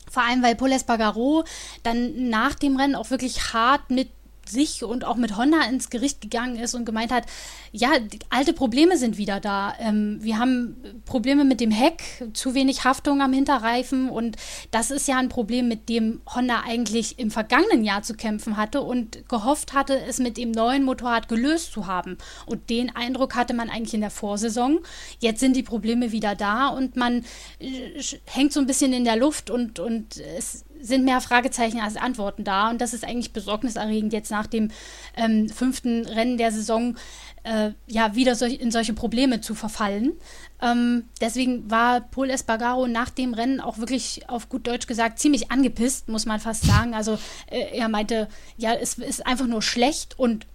[0.09, 1.43] vor allem weil Paul Espargaro
[1.83, 4.09] dann nach dem Rennen auch wirklich hart mit
[4.49, 7.25] sich und auch mit Honda ins Gericht gegangen ist und gemeint hat,
[7.71, 7.91] ja,
[8.29, 9.73] alte Probleme sind wieder da.
[9.79, 10.75] Ähm, wir haben
[11.05, 14.37] Probleme mit dem Heck, zu wenig Haftung am Hinterreifen und
[14.71, 18.81] das ist ja ein Problem, mit dem Honda eigentlich im vergangenen Jahr zu kämpfen hatte
[18.81, 22.17] und gehofft hatte, es mit dem neuen Motorrad gelöst zu haben.
[22.45, 24.79] Und den Eindruck hatte man eigentlich in der Vorsaison.
[25.19, 27.23] Jetzt sind die Probleme wieder da und man
[27.59, 31.97] äh, hängt so ein bisschen in der Luft und, und es sind mehr Fragezeichen als
[31.97, 32.69] Antworten da.
[32.69, 34.71] Und das ist eigentlich besorgniserregend, jetzt nach dem
[35.15, 36.95] ähm, fünften Rennen der Saison
[37.43, 40.13] äh, ja wieder solch, in solche Probleme zu verfallen.
[40.61, 45.51] Ähm, deswegen war Paul Espargaro nach dem Rennen auch wirklich auf gut Deutsch gesagt ziemlich
[45.51, 46.93] angepisst, muss man fast sagen.
[46.93, 47.17] Also
[47.49, 48.27] äh, er meinte,
[48.57, 50.45] ja, es ist einfach nur schlecht und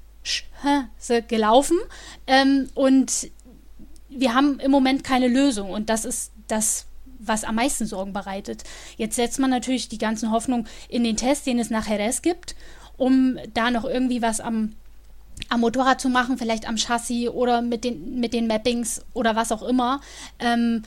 [1.28, 1.76] gelaufen.
[2.26, 3.30] Ähm, und
[4.08, 5.70] wir haben im Moment keine Lösung.
[5.70, 6.86] Und das ist das
[7.18, 8.64] was am meisten Sorgen bereitet.
[8.96, 12.54] Jetzt setzt man natürlich die ganzen Hoffnung in den Test, den es nach Jerez gibt,
[12.96, 14.74] um da noch irgendwie was am,
[15.48, 19.52] am Motorrad zu machen, vielleicht am Chassis oder mit den, mit den Mappings oder was
[19.52, 20.00] auch immer.
[20.38, 20.82] Ähm,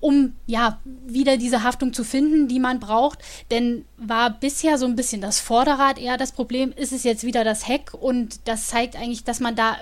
[0.00, 3.18] um ja wieder diese Haftung zu finden, die man braucht.
[3.50, 7.44] Denn war bisher so ein bisschen das Vorderrad eher das Problem, ist es jetzt wieder
[7.44, 9.76] das Heck und das zeigt eigentlich, dass man da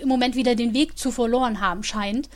[0.00, 2.28] im Moment wieder den Weg zu verloren haben scheint.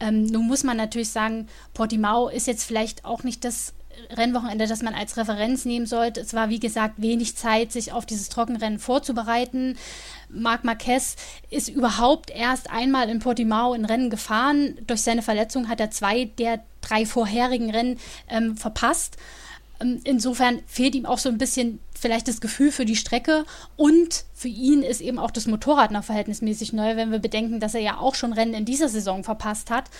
[0.00, 3.74] Ähm, nun muss man natürlich sagen, Portimao ist jetzt vielleicht auch nicht das
[4.08, 6.20] Rennwochenende, das man als Referenz nehmen sollte.
[6.20, 9.76] Es war, wie gesagt, wenig Zeit, sich auf dieses Trockenrennen vorzubereiten.
[10.28, 11.16] Marc Marquez
[11.50, 14.78] ist überhaupt erst einmal in Portimao in Rennen gefahren.
[14.86, 17.98] Durch seine Verletzung hat er zwei der drei vorherigen Rennen
[18.28, 19.16] ähm, verpasst.
[19.80, 23.44] Ähm, insofern fehlt ihm auch so ein bisschen vielleicht das Gefühl für die Strecke
[23.76, 27.74] und für ihn ist eben auch das Motorrad noch verhältnismäßig neu, wenn wir bedenken, dass
[27.74, 29.90] er ja auch schon Rennen in dieser Saison verpasst hat.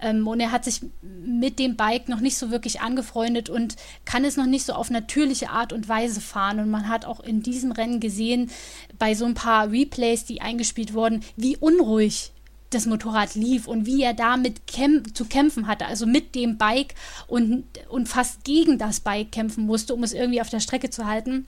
[0.00, 4.24] Ähm, und er hat sich mit dem Bike noch nicht so wirklich angefreundet und kann
[4.24, 6.60] es noch nicht so auf natürliche Art und Weise fahren.
[6.60, 8.50] Und man hat auch in diesem Rennen gesehen,
[8.98, 12.32] bei so ein paar Replays, die eingespielt wurden, wie unruhig
[12.70, 16.94] das Motorrad lief und wie er damit kämp zu kämpfen hatte, also mit dem Bike
[17.26, 21.06] und, und fast gegen das Bike kämpfen musste, um es irgendwie auf der Strecke zu
[21.06, 21.46] halten.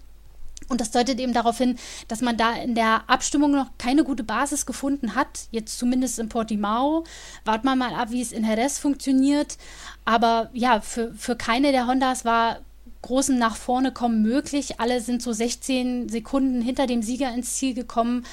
[0.68, 4.24] Und das deutet eben darauf hin, dass man da in der Abstimmung noch keine gute
[4.24, 5.46] Basis gefunden hat.
[5.50, 7.04] Jetzt zumindest in Portimao.
[7.44, 9.56] Warten wir mal ab, wie es in Jerez funktioniert.
[10.04, 12.58] Aber ja, für, für keine der Hondas war
[13.02, 14.80] großen nach vorne kommen möglich.
[14.80, 18.26] Alle sind so 16 Sekunden hinter dem Sieger ins Ziel gekommen.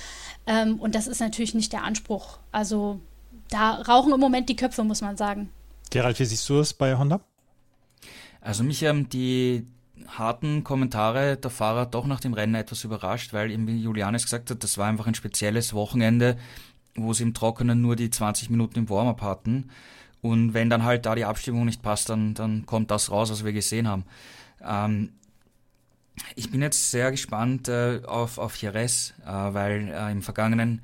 [0.48, 2.40] Ähm, und das ist natürlich nicht der Anspruch.
[2.52, 3.00] Also
[3.50, 5.50] da rauchen im Moment die Köpfe, muss man sagen.
[5.92, 7.22] Gerald, wie siehst du es bei Honda?
[8.42, 9.66] Also mich haben die
[10.08, 14.52] harten Kommentare der Fahrer doch nach dem Rennen etwas überrascht, weil eben wie Julianes gesagt
[14.52, 16.38] hat, das war einfach ein spezielles Wochenende,
[16.96, 19.70] wo sie im Trockenen nur die 20 Minuten im Warm-up hatten.
[20.22, 23.46] Und wenn dann halt da die Abstimmung nicht passt, dann, dann kommt das raus, was
[23.46, 24.06] wir gesehen haben.
[24.64, 25.12] Ähm,
[26.36, 30.82] ich bin jetzt sehr gespannt äh, auf, auf Jerez, äh, weil äh, im vergangenen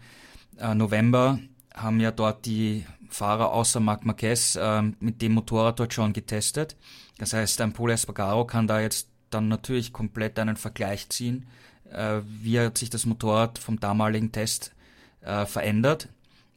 [0.58, 1.40] äh, November
[1.74, 6.76] haben ja dort die Fahrer außer Marc Marquez äh, mit dem Motorrad dort schon getestet.
[7.18, 11.46] Das heißt, ein Paul Espargaro kann da jetzt dann natürlich komplett einen Vergleich ziehen,
[11.92, 14.74] äh, wie hat sich das Motorrad vom damaligen Test
[15.22, 16.10] äh, verändert.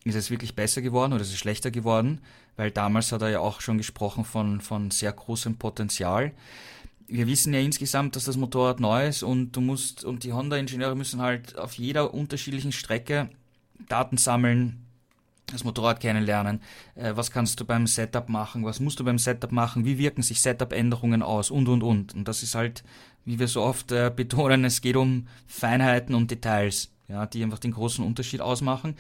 [0.05, 2.21] Ist es wirklich besser geworden oder ist es schlechter geworden?
[2.57, 6.33] Weil damals hat er ja auch schon gesprochen von, von sehr großem Potenzial.
[7.07, 10.97] Wir wissen ja insgesamt, dass das Motorrad neu ist und du musst, und die Honda-Ingenieure
[10.97, 13.29] müssen halt auf jeder unterschiedlichen Strecke
[13.89, 14.85] Daten sammeln,
[15.47, 16.61] das Motorrad kennenlernen.
[16.95, 18.65] Äh, was kannst du beim Setup machen?
[18.65, 19.85] Was musst du beim Setup machen?
[19.85, 21.51] Wie wirken sich Setup-Änderungen aus?
[21.51, 22.15] Und, und, und.
[22.15, 22.83] Und das ist halt,
[23.25, 27.59] wie wir so oft äh, betonen, es geht um Feinheiten und Details, ja, die einfach
[27.59, 28.97] den großen Unterschied ausmachen.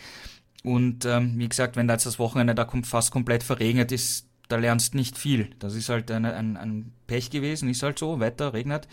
[0.63, 4.27] Und ähm, wie gesagt, wenn da jetzt das Wochenende da kommt, fast komplett verregnet ist,
[4.49, 5.51] da lernst nicht viel.
[5.59, 8.89] Das ist halt eine, ein, ein Pech gewesen, ist halt so, Wetter, regnet.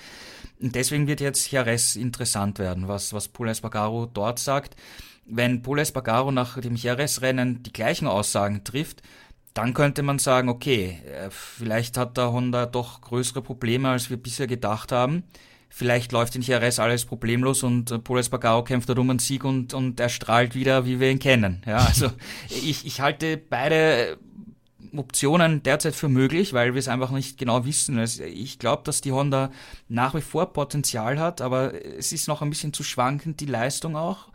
[0.60, 4.76] Und deswegen wird jetzt Jerez interessant werden, was, was Paul Espargaro dort sagt
[5.26, 9.02] wenn Paul Espargaro nach dem Jerez-Rennen die gleichen Aussagen trifft,
[9.54, 14.18] dann könnte man sagen, okay, äh, vielleicht hat der Honda doch größere Probleme, als wir
[14.18, 15.24] bisher gedacht haben.
[15.70, 19.74] Vielleicht läuft in Jerez alles problemlos und äh, Paul Espargaro kämpft darum einen Sieg und,
[19.74, 21.62] und er strahlt wieder, wie wir ihn kennen.
[21.66, 22.12] Ja, also
[22.50, 24.18] ich, ich halte beide
[24.96, 27.98] Optionen derzeit für möglich, weil wir es einfach nicht genau wissen.
[27.98, 29.52] Also ich glaube, dass die Honda
[29.88, 33.96] nach wie vor Potenzial hat, aber es ist noch ein bisschen zu schwankend, die Leistung
[33.96, 34.28] auch.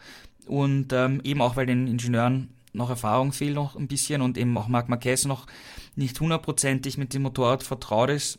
[0.47, 4.57] Und ähm, eben auch, weil den Ingenieuren noch Erfahrung fehlt noch ein bisschen und eben
[4.57, 5.47] auch Marc Marquez noch
[5.97, 8.39] nicht hundertprozentig mit dem Motorrad vertraut ist,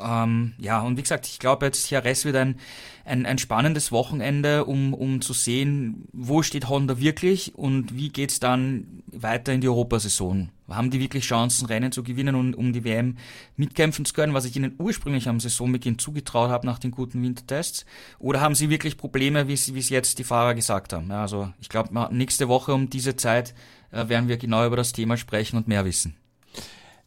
[0.00, 2.56] ähm, ja, und wie gesagt, ich glaube jetzt Jerez wird ein,
[3.04, 8.38] ein, ein spannendes Wochenende, um, um zu sehen, wo steht Honda wirklich und wie geht's
[8.38, 10.50] dann weiter in die Europasaison.
[10.68, 13.16] Haben die wirklich Chancen, Rennen zu gewinnen und um die WM
[13.56, 17.86] mitkämpfen zu können, was ich ihnen ursprünglich am Saisonbeginn zugetraut habe nach den guten Wintertests?
[18.18, 21.08] Oder haben sie wirklich Probleme, wie es jetzt die Fahrer gesagt haben?
[21.08, 23.54] Ja, also ich glaube, nächste Woche um diese Zeit
[23.90, 26.14] äh, werden wir genau über das Thema sprechen und mehr wissen.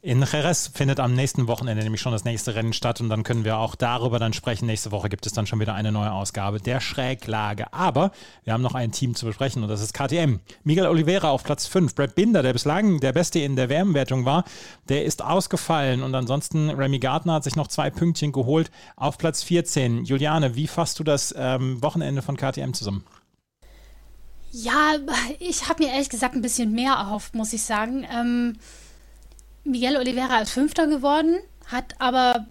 [0.04, 3.46] In Jerez findet am nächsten Wochenende nämlich schon das nächste Rennen statt und dann können
[3.46, 4.66] wir auch darüber dann sprechen.
[4.66, 7.72] Nächste Woche gibt es dann schon wieder eine neue Ausgabe der Schräglage.
[7.72, 8.12] Aber
[8.44, 10.40] wir haben noch ein Team zu besprechen und das ist KTM.
[10.64, 11.94] Miguel Oliveira auf Platz 5.
[11.94, 14.44] Brad Binder, der bislang der Beste in der WM-Wertung war,
[14.90, 19.44] der ist ausgefallen und ansonsten Remy Gardner hat sich noch zwei Pünktchen geholt auf Platz
[19.44, 20.06] 14.
[20.06, 23.04] Juliane, wie fasst du das ähm, Wochenende von KTM zusammen?
[24.52, 24.96] Ja,
[25.38, 28.04] ich habe mir ehrlich gesagt ein bisschen mehr erhofft, muss ich sagen.
[28.12, 28.58] Ähm
[29.64, 31.38] Miguel Oliveira ist Fünfter geworden,
[31.68, 32.48] hat aber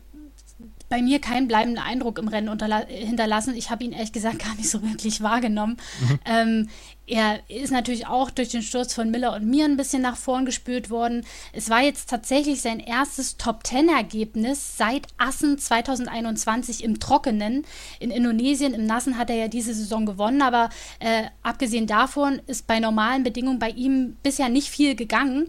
[0.91, 2.51] bei mir keinen bleibenden Eindruck im Rennen
[2.89, 3.55] hinterlassen.
[3.55, 5.77] Ich habe ihn ehrlich gesagt gar nicht so wirklich wahrgenommen.
[6.01, 6.19] Mhm.
[6.25, 6.69] Ähm,
[7.07, 10.45] er ist natürlich auch durch den Sturz von Miller und mir ein bisschen nach vorn
[10.45, 11.25] gespült worden.
[11.53, 17.65] Es war jetzt tatsächlich sein erstes Top-10-Ergebnis seit Assen 2021 im Trockenen.
[18.01, 22.67] In Indonesien im Nassen hat er ja diese Saison gewonnen, aber äh, abgesehen davon ist
[22.67, 25.49] bei normalen Bedingungen bei ihm bisher nicht viel gegangen.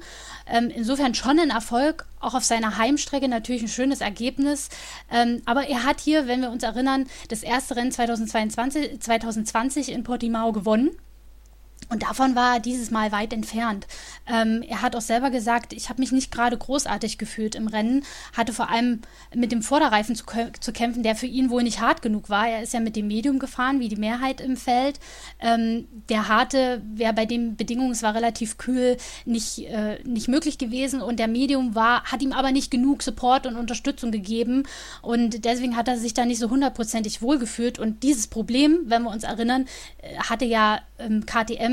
[0.52, 4.70] Ähm, insofern schon ein Erfolg, auch auf seiner Heimstrecke natürlich ein schönes Ergebnis.
[5.10, 10.04] Ähm, aber er hat hier, wenn wir uns erinnern, das erste Rennen 2022, 2020 in
[10.04, 10.92] Portimao gewonnen
[11.90, 13.86] Und davon war er dieses Mal weit entfernt.
[14.26, 18.06] Ähm, er hat auch selber gesagt, ich habe mich nicht gerade großartig gefühlt im Rennen,
[18.32, 19.02] hatte vor allem
[19.36, 20.24] mit dem Vorderreifen zu,
[20.60, 22.48] zu, kämpfen, der für ihn wohl nicht hart genug war.
[22.48, 25.00] Er ist ja mit dem Medium gefahren, wie die Mehrheit im Feld.
[25.42, 30.58] Ähm, der harte wäre bei den Bedingungen, es war relativ kühl, nicht, äh, nicht möglich
[30.58, 31.02] gewesen.
[31.02, 34.64] Und der Medium war, hat ihm aber nicht genug Support und Unterstützung gegeben.
[35.02, 37.80] Und deswegen hat er sich da nicht so hundertprozentig wohlgefühlt.
[37.80, 39.66] Und dieses Problem, wenn wir uns erinnern,
[39.98, 41.71] äh, hatte ja ähm, KTM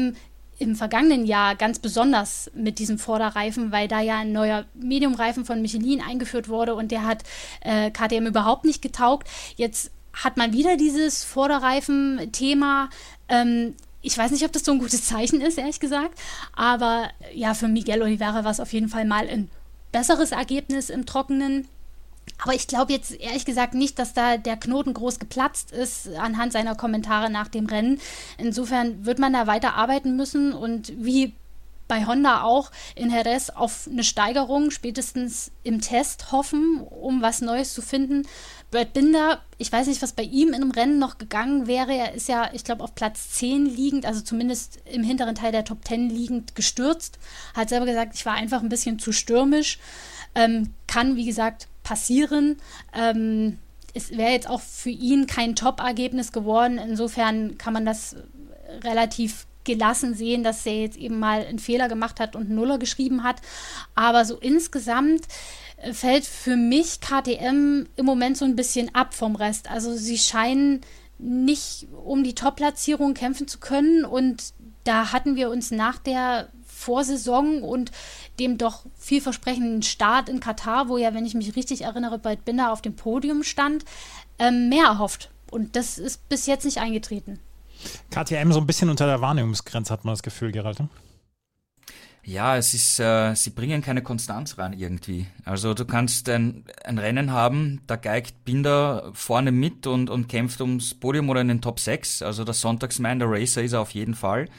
[0.58, 5.62] im vergangenen Jahr ganz besonders mit diesem Vorderreifen, weil da ja ein neuer Mediumreifen von
[5.62, 7.22] Michelin eingeführt wurde und der hat
[7.60, 9.28] äh, KTM überhaupt nicht getaugt.
[9.56, 12.90] Jetzt hat man wieder dieses Vorderreifen-Thema.
[13.28, 16.18] Ähm, ich weiß nicht, ob das so ein gutes Zeichen ist, ehrlich gesagt.
[16.54, 19.48] Aber ja, für Miguel Oliveira war es auf jeden Fall mal ein
[19.92, 21.68] besseres Ergebnis im Trockenen.
[22.42, 26.52] Aber ich glaube jetzt ehrlich gesagt nicht, dass da der Knoten groß geplatzt ist anhand
[26.52, 28.00] seiner Kommentare nach dem Rennen.
[28.36, 31.34] Insofern wird man da weiter arbeiten müssen und wie
[31.88, 37.72] bei Honda auch in Jerez auf eine Steigerung spätestens im Test hoffen, um was Neues
[37.72, 38.26] zu finden.
[38.70, 41.94] Brad Binder, ich weiß nicht, was bei ihm in einem Rennen noch gegangen wäre.
[41.94, 45.64] Er ist ja, ich glaube, auf Platz 10 liegend, also zumindest im hinteren Teil der
[45.64, 47.18] Top 10 liegend gestürzt.
[47.54, 49.78] Hat selber gesagt, ich war einfach ein bisschen zu stürmisch.
[50.34, 52.56] Ähm, kann, wie gesagt, passieren.
[52.94, 53.58] Ähm,
[53.94, 56.78] es wäre jetzt auch für ihn kein Top-Ergebnis geworden.
[56.78, 58.16] Insofern kann man das
[58.84, 62.78] relativ gelassen sehen, dass er jetzt eben mal einen Fehler gemacht hat und einen Nuller
[62.78, 63.36] geschrieben hat.
[63.94, 65.22] Aber so insgesamt
[65.76, 69.70] äh, fällt für mich KTM im Moment so ein bisschen ab vom Rest.
[69.70, 70.80] Also sie scheinen
[71.18, 74.52] nicht um die Top-Platzierung kämpfen zu können und
[74.84, 77.90] da hatten wir uns nach der Vorsaison und
[78.38, 82.72] dem doch vielversprechenden Start in Katar, wo ja, wenn ich mich richtig erinnere, bald Binder
[82.72, 83.84] auf dem Podium stand,
[84.38, 85.30] ähm, mehr erhofft.
[85.50, 87.38] Und das ist bis jetzt nicht eingetreten.
[88.10, 90.78] KTM so ein bisschen unter der Wahrnehmungsgrenze, hat man das Gefühl, Gerald.
[92.28, 95.26] Ja, es ist, äh, sie bringen keine Konstanz rein irgendwie.
[95.46, 100.60] Also du kannst ein, ein Rennen haben, da geigt Binder vorne mit und, und kämpft
[100.60, 102.20] ums Podium oder in den Top 6.
[102.20, 104.50] Also der Sonntagsman, der Racer ist er auf jeden Fall.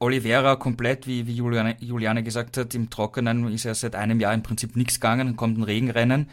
[0.00, 4.34] Oliveira komplett, wie, wie Juliane, Juliane gesagt hat, im Trockenen ist er seit einem Jahr
[4.34, 6.28] im Prinzip nichts gegangen, dann kommt ein Regenrennen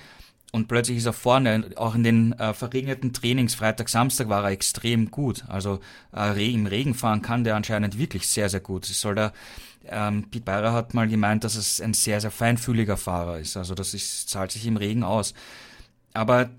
[0.53, 1.71] und plötzlich ist er vorne.
[1.75, 5.43] Auch in den äh, verregneten Trainings, Freitag, Samstag war er extrem gut.
[5.49, 5.81] Also
[6.15, 8.89] äh, im Regen fahren kann der anscheinend wirklich sehr, sehr gut.
[8.89, 9.33] Es soll da,
[9.85, 13.57] ähm, Pete Beirer hat mal gemeint, dass es ein sehr, sehr feinfühliger Fahrer ist.
[13.57, 15.33] Also das ist, zahlt sich im Regen aus.
[16.13, 16.49] Aber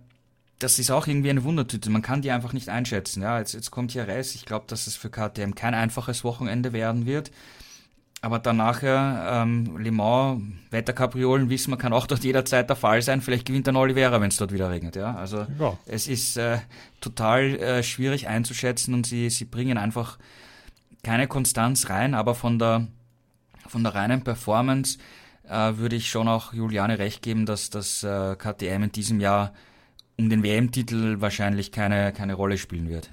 [0.58, 1.90] das ist auch irgendwie eine Wundertüte.
[1.90, 3.22] Man kann die einfach nicht einschätzen.
[3.22, 4.34] Ja, jetzt, jetzt kommt hier Reis.
[4.34, 7.30] Ich glaube, dass es für KTM kein einfaches Wochenende werden wird.
[8.20, 13.00] Aber dann nachher, ähm, Le Mans, Wetterkapriolen wissen, man kann auch dort jederzeit der Fall
[13.00, 13.20] sein.
[13.20, 14.96] Vielleicht gewinnt dann Oliveira, wenn es dort wieder regnet.
[14.96, 15.78] Ja, also ja.
[15.86, 16.58] es ist äh,
[17.00, 20.18] total äh, schwierig einzuschätzen und sie, sie bringen einfach
[21.04, 22.14] keine Konstanz rein.
[22.14, 22.88] Aber von der,
[23.68, 24.98] von der reinen Performance
[25.48, 29.52] äh, würde ich schon auch Juliane recht geben, dass das äh, KTM in diesem Jahr
[30.18, 33.10] um den WM-Titel wahrscheinlich keine, keine Rolle spielen wird.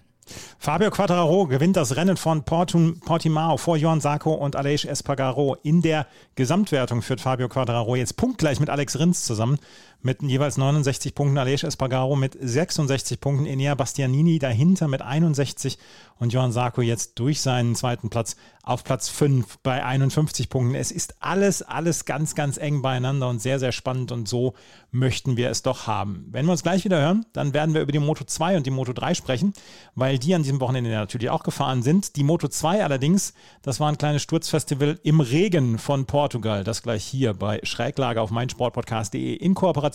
[0.57, 5.55] Fabio Quattararo gewinnt das Rennen von Portimao vor Johann Sarko und Aleix Espargaro.
[5.61, 9.59] In der Gesamtwertung führt Fabio Quattararo jetzt punktgleich mit Alex Rins zusammen
[10.05, 15.79] mit jeweils 69 Punkten, Aleix Espargaro mit 66 Punkten, Enea Bastianini dahinter mit 61
[16.17, 20.75] und Johann Sarko jetzt durch seinen zweiten Platz auf Platz 5 bei 51 Punkten.
[20.75, 24.53] Es ist alles, alles ganz, ganz eng beieinander und sehr, sehr spannend und so
[24.91, 26.27] möchten wir es doch haben.
[26.31, 28.71] Wenn wir uns gleich wieder hören, dann werden wir über die Moto 2 und die
[28.71, 29.53] Moto 3 sprechen,
[29.95, 32.15] weil die an diesem Wochenende natürlich auch gefahren sind.
[32.15, 33.33] Die Moto 2 allerdings,
[33.63, 36.63] das war ein kleines Sturzfestival im Regen von Portugal.
[36.63, 39.94] Das gleich hier bei Schräglage auf meinsportpodcast.de in Kooperation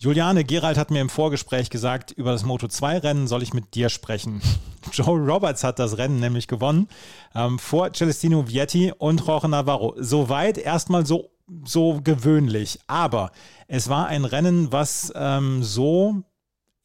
[0.00, 4.40] Juliane, Gerald hat mir im Vorgespräch gesagt, über das Moto2-Rennen soll ich mit dir sprechen.
[4.92, 6.86] Joe Roberts hat das Rennen nämlich gewonnen
[7.34, 9.96] ähm, vor Celestino Vietti und Jorge Navarro.
[9.98, 11.30] Soweit erstmal so,
[11.64, 12.78] so gewöhnlich.
[12.86, 13.32] Aber
[13.66, 16.22] es war ein Rennen, was ähm, so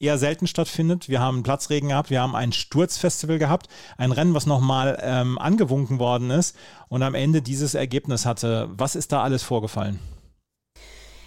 [0.00, 1.08] eher selten stattfindet.
[1.08, 6.00] Wir haben Platzregen gehabt, wir haben ein Sturzfestival gehabt, ein Rennen, was nochmal ähm, angewunken
[6.00, 6.56] worden ist
[6.88, 8.68] und am Ende dieses Ergebnis hatte.
[8.72, 10.00] Was ist da alles vorgefallen?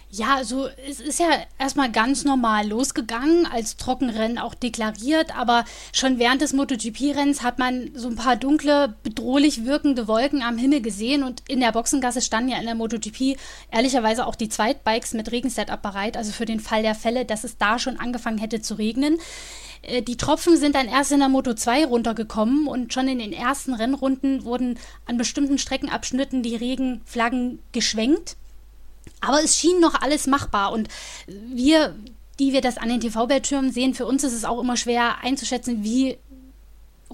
[0.09, 1.27] Ja, also es ist ja
[1.59, 7.91] erstmal ganz normal losgegangen, als Trockenrennen auch deklariert, aber schon während des MotoGP-Rennens hat man
[7.93, 12.51] so ein paar dunkle, bedrohlich wirkende Wolken am Himmel gesehen und in der Boxengasse standen
[12.51, 13.37] ja in der MotoGP
[13.69, 17.57] ehrlicherweise auch die Zweitbikes mit Regensetup bereit, also für den Fall der Fälle, dass es
[17.57, 19.17] da schon angefangen hätte zu regnen.
[19.81, 23.33] Äh, die Tropfen sind dann erst in der Moto 2 runtergekommen und schon in den
[23.33, 28.37] ersten Rennrunden wurden an bestimmten Streckenabschnitten die Regenflaggen geschwenkt.
[29.21, 30.71] Aber es schien noch alles machbar.
[30.71, 30.89] Und
[31.27, 31.95] wir,
[32.39, 35.83] die wir das an den TV-Bildschirmen sehen, für uns ist es auch immer schwer einzuschätzen,
[35.83, 36.17] wie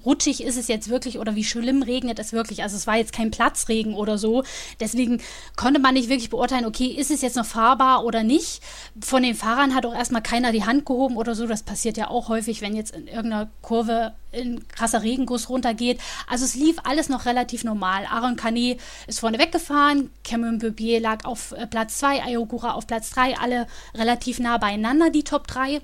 [0.06, 2.64] rutschig ist es jetzt wirklich oder wie schlimm regnet es wirklich.
[2.64, 4.44] Also es war jetzt kein Platzregen oder so.
[4.80, 5.22] Deswegen
[5.56, 8.62] konnte man nicht wirklich beurteilen, okay, ist es jetzt noch fahrbar oder nicht.
[9.02, 11.48] Von den Fahrern hat auch erstmal keiner die Hand gehoben oder so.
[11.48, 16.00] Das passiert ja auch häufig, wenn jetzt in irgendeiner Kurve ein krasser Regenguss runtergeht.
[16.28, 18.06] Also es lief alles noch relativ normal.
[18.06, 23.12] Aaron Canet ist vorne weggefahren, Cameron Bubier lag auf äh, Platz 2, Ayogura auf Platz
[23.12, 25.82] 3, alle relativ nah beieinander, die Top 3.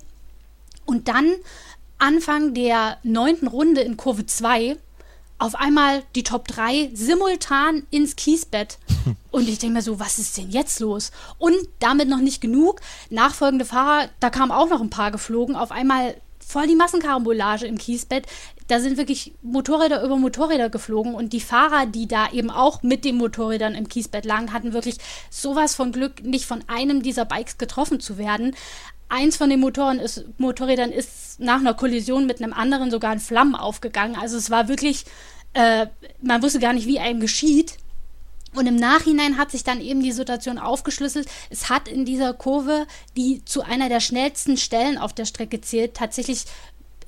[0.86, 1.36] Und dann
[2.00, 4.78] Anfang der neunten Runde in Kurve 2
[5.38, 8.78] auf einmal die Top 3 simultan ins Kiesbett.
[9.32, 11.12] Und ich denke mir so, was ist denn jetzt los?
[11.38, 12.82] Und damit noch nicht genug.
[13.10, 15.56] Nachfolgende Fahrer, da kamen auch noch ein paar geflogen.
[15.56, 18.26] Auf einmal voll die Massenkarambolage im Kiesbett.
[18.68, 23.06] Da sind wirklich Motorräder über Motorräder geflogen und die Fahrer, die da eben auch mit
[23.06, 24.98] den Motorrädern im Kiesbett lagen, hatten wirklich
[25.30, 28.56] sowas von Glück, nicht von einem dieser Bikes getroffen zu werden
[29.10, 33.20] eins von den Motoren ist, Motorrädern ist nach einer Kollision mit einem anderen sogar in
[33.20, 34.16] Flammen aufgegangen.
[34.16, 35.06] Also es war wirklich,
[35.54, 35.88] äh,
[36.22, 37.78] man wusste gar nicht, wie einem geschieht.
[38.56, 41.28] Und im Nachhinein hat sich dann eben die Situation aufgeschlüsselt.
[41.50, 45.94] Es hat in dieser Kurve, die zu einer der schnellsten Stellen auf der Strecke zählt,
[45.94, 46.46] tatsächlich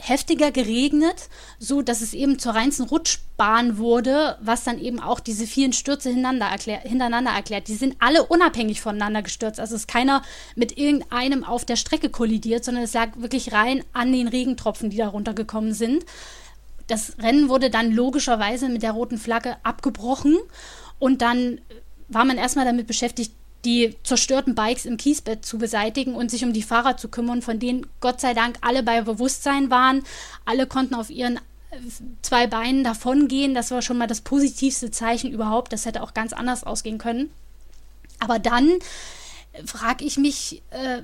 [0.02, 1.30] heftiger geregnet,
[1.60, 6.10] so dass es eben zur reinsten Rutschbahn wurde, was dann eben auch diese vielen Stürze
[6.10, 7.68] hintereinander, erklär, hintereinander erklärt.
[7.68, 9.60] Die sind alle unabhängig voneinander gestürzt.
[9.60, 10.24] Also ist keiner
[10.56, 14.97] mit irgendeinem auf der Strecke kollidiert, sondern es lag wirklich rein an den Regentropfen, die
[14.97, 16.04] da runtergekommen sind.
[16.88, 20.38] Das Rennen wurde dann logischerweise mit der roten Flagge abgebrochen
[20.99, 21.62] und dann
[22.10, 23.34] war man erstmal damit beschäftigt,
[23.66, 27.59] die zerstörten Bikes im Kiesbett zu beseitigen und sich um die Fahrer zu kümmern, von
[27.59, 30.03] denen Gott sei Dank alle bei Bewusstsein waren.
[30.45, 31.78] Alle konnten auf ihren äh,
[32.22, 33.53] zwei Beinen davongehen.
[33.53, 35.74] Das war schon mal das positivste Zeichen überhaupt.
[35.74, 37.32] Das hätte auch ganz anders ausgehen können.
[38.20, 38.70] Aber dann
[39.53, 41.03] äh, frage ich mich, äh,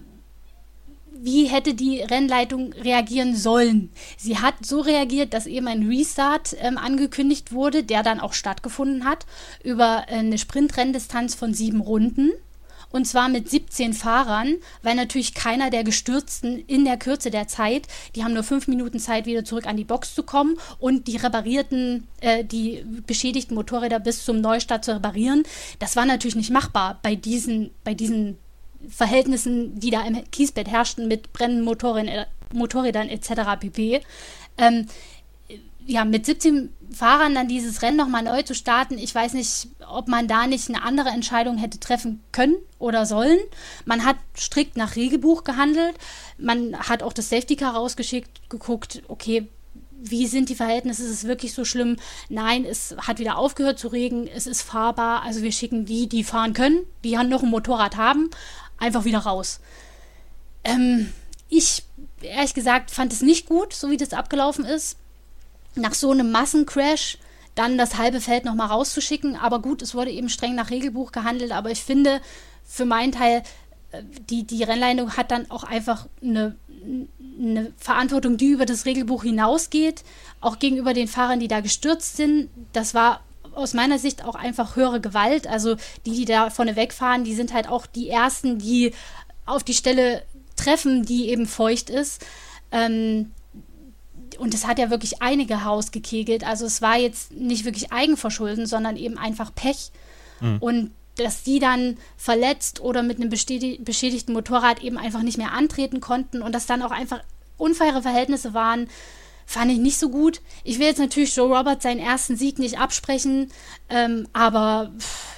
[1.20, 3.92] wie hätte die Rennleitung reagieren sollen?
[4.18, 9.06] Sie hat so reagiert, dass eben ein Restart ähm, angekündigt wurde, der dann auch stattgefunden
[9.06, 9.26] hat,
[9.64, 12.32] über eine Sprintrenndistanz von sieben Runden
[12.92, 17.88] und zwar mit 17 Fahrern, weil natürlich keiner der Gestürzten in der Kürze der Zeit,
[18.16, 21.18] die haben nur fünf Minuten Zeit, wieder zurück an die Box zu kommen und die
[21.18, 25.44] reparierten, äh, die beschädigten Motorräder bis zum Neustart zu reparieren.
[25.80, 28.38] Das war natürlich nicht machbar bei diesen, bei diesen
[28.90, 33.60] Verhältnissen, die da im Kiesbett herrschten mit brennenden Motorrädern, äh, Motorrädern etc.
[33.60, 34.02] pp.
[34.58, 34.88] Ähm,
[35.86, 40.08] ja, mit 17 Fahrern dann dieses Rennen nochmal neu zu starten, ich weiß nicht, ob
[40.08, 43.40] man da nicht eine andere Entscheidung hätte treffen können oder sollen.
[43.86, 45.96] Man hat strikt nach Regelbuch gehandelt.
[46.38, 49.48] Man hat auch das Safety Car rausgeschickt, geguckt, okay,
[50.00, 51.04] wie sind die Verhältnisse?
[51.04, 51.98] Ist es wirklich so schlimm?
[52.30, 55.24] Nein, es hat wieder aufgehört zu regen, es ist fahrbar.
[55.24, 58.30] Also wir schicken die, die fahren können, die noch ein Motorrad haben,
[58.78, 59.60] einfach wieder raus.
[60.64, 61.12] Ähm,
[61.50, 61.84] ich,
[62.22, 64.98] ehrlich gesagt, fand es nicht gut, so wie das abgelaufen ist
[65.78, 67.18] nach so einem Massencrash
[67.56, 69.36] dann das halbe Feld nochmal rauszuschicken.
[69.36, 71.52] Aber gut, es wurde eben streng nach Regelbuch gehandelt.
[71.52, 72.22] Aber ich finde,
[72.64, 73.44] für meinen Teil,
[73.92, 76.56] äh, die, die Rennleitung hat dann auch einfach eine,
[77.40, 80.04] eine Verantwortung, die über das Regelbuch hinausgeht,
[80.40, 82.50] auch gegenüber den Fahrern, die da gestürzt sind.
[82.74, 83.22] Das war
[83.56, 85.48] aus meiner Sicht auch einfach höhere Gewalt.
[85.48, 88.94] Also die, die da vorne wegfahren, die sind halt auch die Ersten, die
[89.46, 90.24] auf die Stelle
[90.56, 92.24] treffen, die eben feucht ist.
[92.72, 93.32] Ähm,
[94.38, 96.46] und es hat ja wirklich einige Haus gekegelt.
[96.46, 99.92] Also es war jetzt nicht wirklich Eigenverschulden, sondern eben einfach Pech.
[100.40, 100.58] Mhm.
[100.60, 106.00] Und dass die dann verletzt oder mit einem beschädigten Motorrad eben einfach nicht mehr antreten
[106.00, 107.24] konnten und dass dann auch einfach
[107.58, 108.88] unfaire Verhältnisse waren,
[109.48, 110.42] fand ich nicht so gut.
[110.64, 113.52] Ich will jetzt natürlich Joe Roberts seinen ersten Sieg nicht absprechen,
[113.90, 114.92] ähm, aber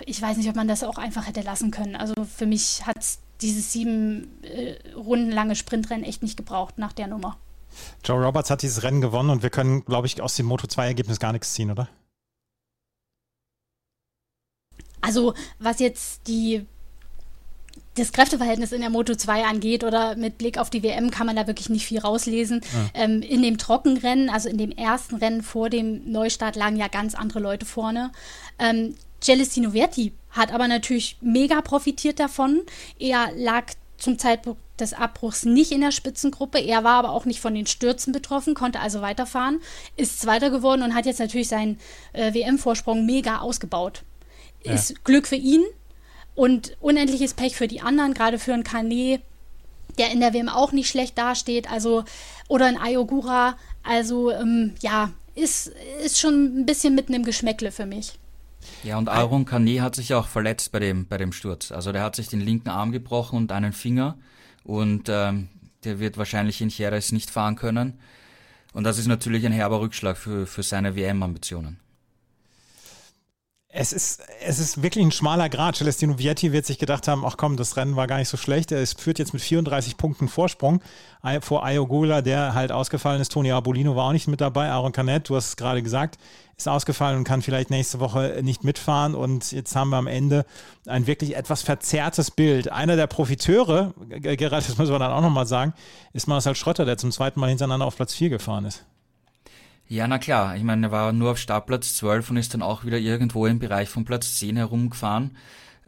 [0.06, 1.96] ich weiß nicht, ob man das auch einfach hätte lassen können.
[1.96, 2.98] Also für mich hat
[3.42, 7.38] dieses sieben äh, Runden lange Sprintrennen echt nicht gebraucht nach der Nummer.
[8.04, 11.20] Joe Roberts hat dieses Rennen gewonnen und wir können, glaube ich, aus dem Moto 2-Ergebnis
[11.20, 11.90] gar nichts ziehen, oder?
[15.02, 16.66] Also, was jetzt die
[17.96, 21.36] das Kräfteverhältnis in der Moto 2 angeht oder mit Blick auf die WM kann man
[21.36, 22.62] da wirklich nicht viel rauslesen.
[22.74, 23.02] Ja.
[23.02, 27.16] Ähm, in dem Trockenrennen, also in dem ersten Rennen vor dem Neustart, lagen ja ganz
[27.16, 28.12] andere Leute vorne.
[28.58, 32.62] Ähm, Celestino Verti hat aber natürlich mega profitiert davon.
[33.00, 33.66] Er lag
[33.98, 36.60] zum Zeitpunkt des Abbruchs nicht in der Spitzengruppe.
[36.60, 39.60] Er war aber auch nicht von den Stürzen betroffen, konnte also weiterfahren,
[39.96, 41.80] ist Zweiter geworden und hat jetzt natürlich seinen
[42.14, 44.04] äh, WM-Vorsprung mega ausgebaut.
[44.64, 44.74] Ja.
[44.74, 45.64] Ist Glück für ihn
[46.36, 49.22] und unendliches Pech für die anderen, gerade für einen Kane,
[49.98, 52.04] der in der WM auch nicht schlecht dasteht, also
[52.48, 53.58] oder ein Ayogura.
[53.84, 55.72] Also ähm, ja, ist,
[56.04, 58.20] ist schon ein bisschen mitten im Geschmäckle für mich.
[58.84, 61.72] Ja, und Aaron Kane hat sich auch verletzt bei dem, bei dem Sturz.
[61.72, 64.18] Also der hat sich den linken Arm gebrochen und einen Finger.
[64.70, 65.48] Und ähm,
[65.84, 67.98] der wird wahrscheinlich in Jerez nicht fahren können.
[68.72, 71.80] Und das ist natürlich ein herber Rückschlag für, für seine WM-Ambitionen.
[73.72, 75.76] Es ist, es ist wirklich ein schmaler Grad.
[75.76, 78.72] Celestino Vietti wird sich gedacht haben, ach komm, das Rennen war gar nicht so schlecht.
[78.72, 80.82] Er führt jetzt mit 34 Punkten Vorsprung
[81.42, 83.32] vor Ayogola, der halt ausgefallen ist.
[83.32, 84.72] Toni Abolino war auch nicht mit dabei.
[84.72, 86.18] Aaron Canet, du hast es gerade gesagt,
[86.58, 89.14] ist ausgefallen und kann vielleicht nächste Woche nicht mitfahren.
[89.14, 90.48] Und jetzt haben wir am Ende
[90.88, 92.72] ein wirklich etwas verzerrtes Bild.
[92.72, 95.76] Einer der Profiteure, Gerald, das müssen wir dann auch nochmal sagen,
[96.12, 98.84] ist Marcel Schrötter, der zum zweiten Mal hintereinander auf Platz 4 gefahren ist.
[99.90, 100.56] Ja, na klar.
[100.56, 103.58] Ich meine, er war nur auf Startplatz 12 und ist dann auch wieder irgendwo im
[103.58, 105.36] Bereich von Platz 10 herumgefahren.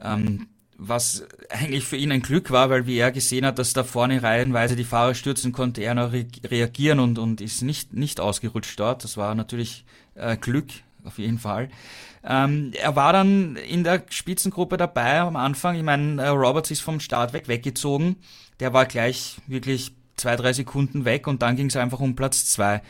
[0.02, 3.84] Ähm, was eigentlich für ihn ein Glück war, weil wie er gesehen hat, dass da
[3.84, 8.20] vorne reihenweise die Fahrer stürzen, konnte er noch re reagieren und, und ist nicht, nicht
[8.20, 9.04] ausgerutscht dort.
[9.04, 9.86] Das war natürlich
[10.16, 10.70] äh, Glück,
[11.04, 11.70] auf jeden Fall.
[12.24, 15.76] Ähm, er war dann in der Spitzengruppe dabei am Anfang.
[15.76, 18.16] Ich meine, äh, Roberts ist vom Start weg weggezogen.
[18.60, 22.48] Der war gleich wirklich zwei, drei Sekunden weg und dann ging es einfach um Platz
[22.48, 22.82] zwei.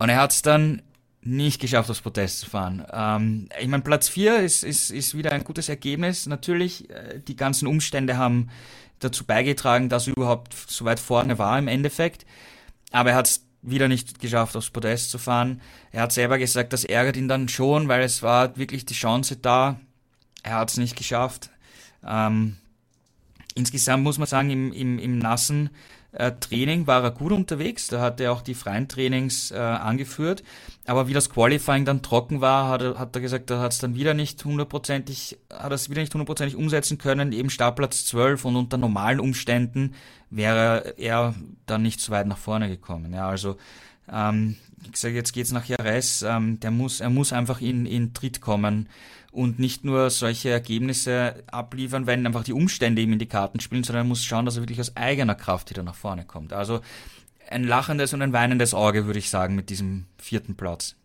[0.00, 0.82] Und er hat es dann
[1.22, 2.84] nicht geschafft, aufs Protest zu fahren.
[2.90, 6.26] Ähm, ich meine, Platz 4 ist, ist, ist wieder ein gutes Ergebnis.
[6.26, 8.48] Natürlich, äh, die ganzen Umstände haben
[9.00, 12.24] dazu beigetragen, dass er überhaupt so weit vorne war im Endeffekt.
[12.92, 15.60] Aber er hat es wieder nicht geschafft, aufs Podest zu fahren.
[15.92, 19.36] Er hat selber gesagt, das ärgert ihn dann schon, weil es war wirklich die Chance
[19.36, 19.78] da.
[20.42, 21.50] Er hat es nicht geschafft.
[22.06, 22.56] Ähm,
[23.54, 25.68] insgesamt muss man sagen, im, im, im Nassen
[26.12, 30.42] äh, Training war er gut unterwegs, da hat er auch die freien Trainings äh, angeführt,
[30.86, 33.78] aber wie das Qualifying dann trocken war, hat er, hat er gesagt, da hat es
[33.78, 38.44] dann wieder nicht hundertprozentig, hat er es wieder nicht hundertprozentig umsetzen können, eben Startplatz 12
[38.44, 39.94] und unter normalen Umständen
[40.30, 41.34] wäre er
[41.66, 43.12] dann nicht so weit nach vorne gekommen.
[43.12, 43.56] Ja, also
[44.10, 44.56] ähm,
[44.90, 48.40] ich sage, jetzt geht's nach Jerez, ähm, der muss, er muss einfach in, in Tritt
[48.40, 48.88] kommen
[49.30, 53.84] und nicht nur solche Ergebnisse abliefern, wenn einfach die Umstände ihm in die Karten spielen,
[53.84, 56.52] sondern er muss schauen, dass er wirklich aus eigener Kraft wieder nach vorne kommt.
[56.52, 56.80] Also
[57.48, 60.96] ein lachendes und ein weinendes Auge, würde ich sagen, mit diesem vierten Platz.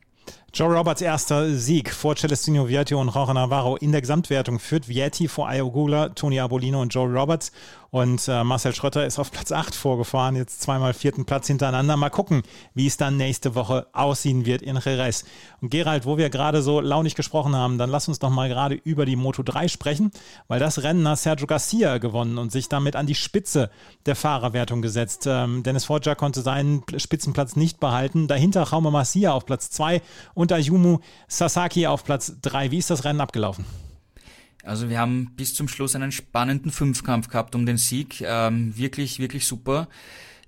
[0.57, 5.27] Joe Roberts erster Sieg vor Celestino Vietti und Jorge Navarro in der Gesamtwertung führt Vietti
[5.27, 7.51] vor Ayogula, Tony Abolino und Joe Roberts.
[7.95, 11.95] Und äh, Marcel Schrötter ist auf Platz 8 vorgefahren, jetzt zweimal vierten Platz hintereinander.
[11.95, 12.43] Mal gucken,
[12.73, 15.23] wie es dann nächste Woche aussehen wird in Jerez.
[15.61, 18.75] Und Gerald, wo wir gerade so launig gesprochen haben, dann lass uns doch mal gerade
[18.75, 20.11] über die Moto 3 sprechen,
[20.49, 23.69] weil das Rennen hat Sergio Garcia gewonnen und sich damit an die Spitze
[24.05, 25.25] der Fahrerwertung gesetzt.
[25.25, 28.27] Ähm, Dennis Foggia konnte seinen Spitzenplatz nicht behalten.
[28.27, 30.01] Dahinter Jaume Masia auf Platz 2
[30.33, 32.71] und Ayumu Sasaki auf Platz 3.
[32.71, 33.65] Wie ist das Rennen abgelaufen?
[34.63, 38.21] Also wir haben bis zum Schluss einen spannenden Fünfkampf gehabt um den Sieg.
[38.21, 39.87] Ähm, wirklich, wirklich super.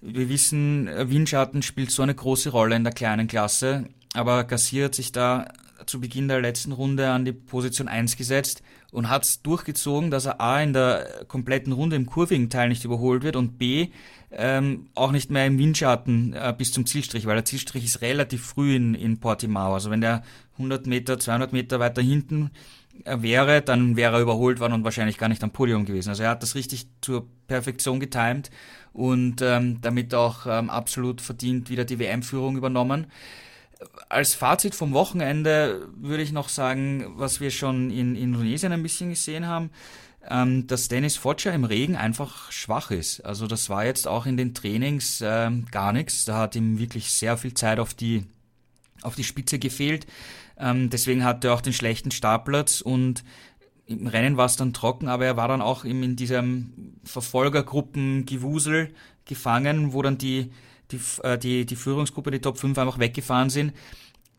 [0.01, 4.85] Wir wissen, äh, Windschatten spielt so eine große Rolle in der kleinen Klasse, aber Garcia
[4.85, 5.47] hat sich da
[5.85, 10.25] zu Beginn der letzten Runde an die Position 1 gesetzt und hat es durchgezogen, dass
[10.25, 13.89] er A in der kompletten Runde im kurvigen Teil nicht überholt wird und B
[14.31, 18.45] ähm, auch nicht mehr im Windschatten äh, bis zum Zielstrich, weil der Zielstrich ist relativ
[18.45, 19.73] früh in, in Portimao.
[19.73, 20.23] Also wenn der
[20.53, 22.51] 100 Meter, 200 Meter weiter hinten
[23.05, 26.09] wäre, dann wäre er überholt worden und wahrscheinlich gar nicht am Podium gewesen.
[26.09, 28.49] Also er hat das richtig zur Perfektion getimt
[28.93, 33.07] und ähm, damit auch ähm, absolut verdient wieder die WM-Führung übernommen.
[34.09, 38.81] Als Fazit vom Wochenende würde ich noch sagen, was wir schon in, in Indonesien ein
[38.81, 39.69] bisschen gesehen haben,
[40.29, 43.21] ähm, dass Dennis Fodger im Regen einfach schwach ist.
[43.21, 46.25] Also das war jetzt auch in den Trainings ähm, gar nichts.
[46.25, 48.25] Da hat ihm wirklich sehr viel Zeit auf die
[49.03, 50.07] auf die Spitze gefehlt.
[50.57, 53.23] Ähm, deswegen hatte er auch den schlechten Startplatz und
[53.85, 58.93] im Rennen war es dann trocken, aber er war dann auch in diesem Verfolgergruppengewusel
[59.25, 60.51] gefangen, wo dann die,
[60.91, 63.73] die, äh, die, die Führungsgruppe, die Top 5 einfach weggefahren sind.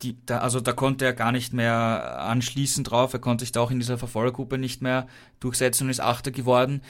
[0.01, 3.59] Die, da, also da konnte er gar nicht mehr anschließen drauf, er konnte sich da
[3.61, 5.07] auch in dieser Verfolgergruppe nicht mehr
[5.39, 6.81] durchsetzen und ist Achter geworden.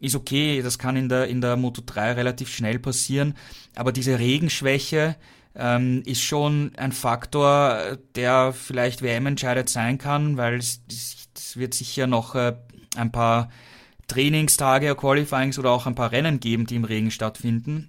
[0.00, 3.34] Ist okay, das kann in der, in der Moto 3 relativ schnell passieren,
[3.74, 5.16] aber diese Regenschwäche,
[5.58, 12.06] ähm, ist schon ein Faktor, der vielleicht WM-entscheidend sein kann, weil es, es wird sicher
[12.06, 12.54] noch äh,
[12.96, 13.50] ein paar
[14.06, 17.88] Trainingstage, Qualifyings oder auch ein paar Rennen geben, die im Regen stattfinden.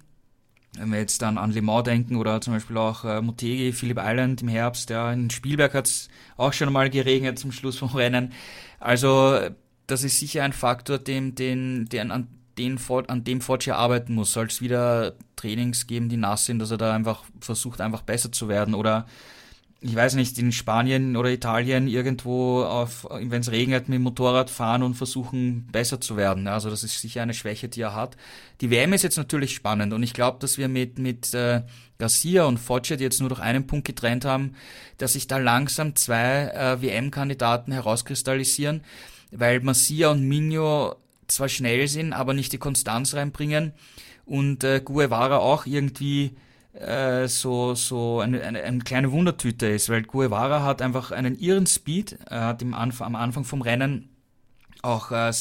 [0.78, 3.98] Wenn wir jetzt dann an Le Mans denken oder zum Beispiel auch äh, Motegi, Phillip
[4.00, 7.88] Island im Herbst, ja, in Spielberg hat es auch schon mal geregnet zum Schluss vom
[7.94, 8.32] Rennen.
[8.78, 9.38] Also
[9.86, 14.32] das ist sicher ein Faktor, dem, den, den, an, den, an dem Forge arbeiten muss.
[14.32, 18.30] Soll es wieder Trainings geben, die nass sind, dass er da einfach versucht, einfach besser
[18.30, 19.06] zu werden oder
[19.80, 24.50] ich weiß nicht, in Spanien oder Italien irgendwo auf, wenn es regnet, mit dem Motorrad
[24.50, 26.48] fahren und versuchen, besser zu werden.
[26.48, 28.16] Also das ist sicher eine Schwäche, die er hat.
[28.60, 31.62] Die WM ist jetzt natürlich spannend und ich glaube, dass wir mit, mit äh,
[31.98, 34.54] Garcia und Foggia, die jetzt nur durch einen Punkt getrennt haben,
[34.98, 38.82] dass sich da langsam zwei äh, WM-Kandidaten herauskristallisieren,
[39.30, 40.96] weil Masia und Minho
[41.28, 43.72] zwar schnell sind, aber nicht die Konstanz reinbringen
[44.26, 46.34] und äh, Guevara auch irgendwie
[46.80, 51.66] äh, so, so eine, eine, eine kleine Wundertüte ist, weil Guevara hat einfach einen irren
[51.66, 54.10] Speed, er hat im Anf am Anfang vom Rennen
[54.82, 55.32] auch äh,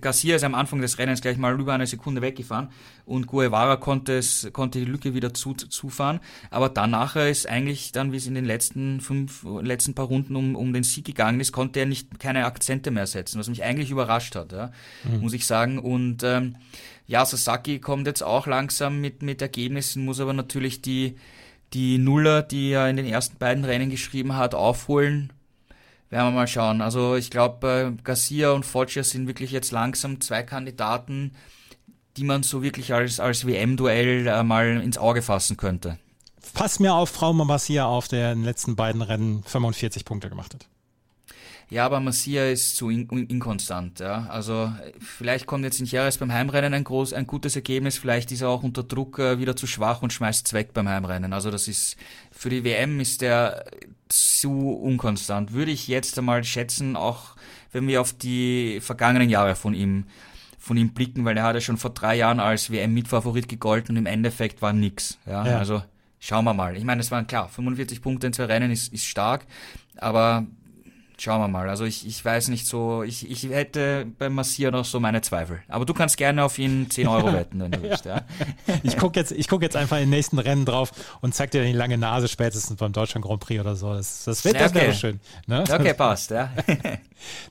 [0.00, 2.70] Garcia ist am Anfang des Rennens gleich mal über eine Sekunde weggefahren
[3.04, 6.20] und Guevara konnte es konnte die Lücke wieder zu, zufahren,
[6.50, 10.56] aber danach ist eigentlich dann, wie es in den letzten fünf letzten paar Runden um,
[10.56, 13.90] um den Sieg gegangen ist, konnte er nicht keine Akzente mehr setzen, was mich eigentlich
[13.90, 14.72] überrascht hat, ja,
[15.04, 15.20] mhm.
[15.20, 15.78] muss ich sagen.
[15.78, 16.56] Und ähm,
[17.06, 21.16] ja, Sasaki kommt jetzt auch langsam mit, mit Ergebnissen, muss aber natürlich die,
[21.72, 25.32] die Nuller, die er in den ersten beiden Rennen geschrieben hat, aufholen.
[26.10, 26.80] Werden wir mal schauen.
[26.80, 31.32] Also ich glaube, äh, Garcia und Foggia sind wirklich jetzt langsam zwei Kandidaten,
[32.16, 35.98] die man so wirklich als, als WM-Duell äh, mal ins Auge fassen könnte.
[36.54, 40.54] Pass mir auf Frau Mamasia auf, der in den letzten beiden Rennen 45 Punkte gemacht
[40.54, 40.68] hat.
[41.68, 43.98] Ja, aber Masia ist zu in inkonstant.
[43.98, 44.26] Ja.
[44.28, 48.42] Also vielleicht kommt jetzt in Jerez beim Heimrennen ein, groß, ein gutes Ergebnis, vielleicht ist
[48.42, 51.32] er auch unter Druck äh, wieder zu schwach und schmeißt es weg beim Heimrennen.
[51.32, 51.96] Also das ist
[52.30, 53.64] für die WM ist der
[54.08, 55.52] zu unkonstant.
[55.52, 57.34] Würde ich jetzt einmal schätzen, auch
[57.72, 60.04] wenn wir auf die vergangenen Jahre von ihm
[60.58, 63.98] von ihm blicken, weil er hat ja schon vor drei Jahren als WM-Mitfavorit gegolten und
[63.98, 65.16] im Endeffekt war nix.
[65.24, 65.58] Ja, ja.
[65.58, 65.80] also
[66.18, 66.76] schauen wir mal.
[66.76, 69.46] Ich meine, es waren klar, 45 Punkte in zwei Rennen ist, ist stark,
[69.96, 70.44] aber
[71.18, 71.68] Schauen wir mal.
[71.70, 75.62] Also ich, ich weiß nicht so, ich, ich hätte beim Massier noch so meine Zweifel.
[75.68, 78.04] Aber du kannst gerne auf ihn 10 Euro wetten, wenn du willst.
[78.04, 78.22] Ja.
[78.82, 80.92] Ich gucke jetzt, guck jetzt einfach in den nächsten Rennen drauf
[81.22, 83.94] und zeig dir die lange Nase spätestens beim Deutschland Grand Prix oder so.
[83.94, 85.18] Das, das, wird, das wäre schön.
[85.46, 85.64] Ne?
[85.70, 86.30] Okay, passt.
[86.30, 86.50] Ja.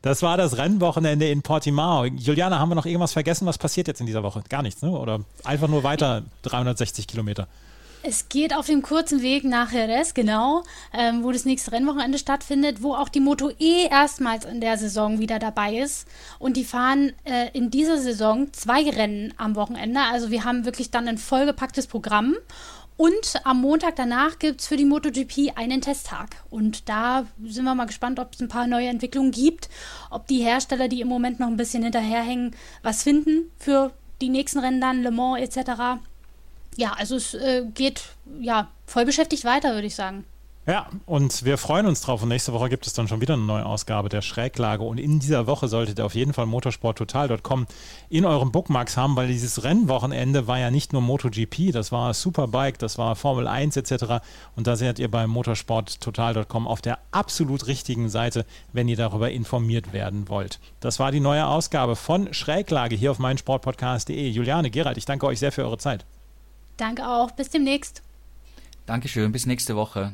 [0.04, 2.06] Das war das Rennwochenende in Portimao.
[2.06, 3.48] Juliana, haben wir noch irgendwas vergessen?
[3.48, 4.44] Was passiert jetzt in dieser Woche?
[4.48, 4.92] Gar nichts, ne?
[4.92, 7.48] Oder einfach nur weiter 360 Kilometer?
[8.08, 10.62] Es geht auf dem kurzen Weg nach Jerez, genau,
[10.94, 15.18] ähm, wo das nächste Rennwochenende stattfindet, wo auch die Moto E erstmals in der Saison
[15.18, 16.08] wieder dabei ist.
[16.38, 20.02] Und die fahren äh, in dieser Saison zwei Rennen am Wochenende.
[20.02, 22.36] Also wir haben wirklich dann ein vollgepacktes Programm.
[22.96, 26.44] Und am Montag danach gibt es für die MotoGP einen Testtag.
[26.52, 29.68] Und da sind wir mal gespannt, ob es ein paar neue Entwicklungen gibt,
[30.12, 34.60] ob die Hersteller, die im Moment noch ein bisschen hinterherhängen, was finden für die nächsten
[34.60, 35.98] Rennen dann, Le Mans etc
[36.78, 38.04] ja, also es äh, geht
[38.40, 40.26] ja voll beschäftigt weiter, würde ich sagen.
[40.68, 42.24] Ja, und wir freuen uns drauf.
[42.24, 44.84] Und nächste Woche gibt es dann schon wieder eine neue Ausgabe der Schräglage.
[44.84, 47.68] Und in dieser Woche solltet ihr auf jeden Fall motorsporttotal.com
[48.10, 52.80] in eurem Bookmarks haben, weil dieses Rennwochenende war ja nicht nur MotoGP, das war Superbike,
[52.80, 54.26] das war Formel 1 etc.
[54.56, 59.94] Und da seid ihr bei motorsporttotal.com auf der absolut richtigen Seite, wenn ihr darüber informiert
[59.94, 60.60] werden wollt.
[60.80, 64.30] Das war die neue Ausgabe von Schräglage hier auf meinsportpodcast.de.
[64.30, 66.06] Juliane, Gerald, ich danke euch sehr für eure Zeit.
[66.78, 67.32] Danke auch.
[67.32, 68.02] Bis demnächst.
[68.86, 69.32] Dankeschön.
[69.32, 70.14] Bis nächste Woche.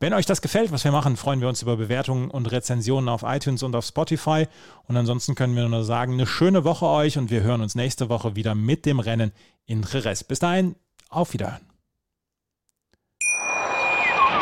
[0.00, 3.24] Wenn euch das gefällt, was wir machen, freuen wir uns über Bewertungen und Rezensionen auf
[3.24, 4.46] iTunes und auf Spotify.
[4.86, 8.08] Und ansonsten können wir nur sagen, eine schöne Woche euch und wir hören uns nächste
[8.08, 9.32] Woche wieder mit dem Rennen
[9.66, 10.22] in Jerez.
[10.22, 10.76] Bis dahin,
[11.10, 11.67] auf Wiederhören.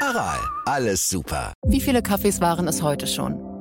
[0.00, 1.52] Aral, alles super.
[1.66, 3.53] Wie viele Kaffees waren es heute schon?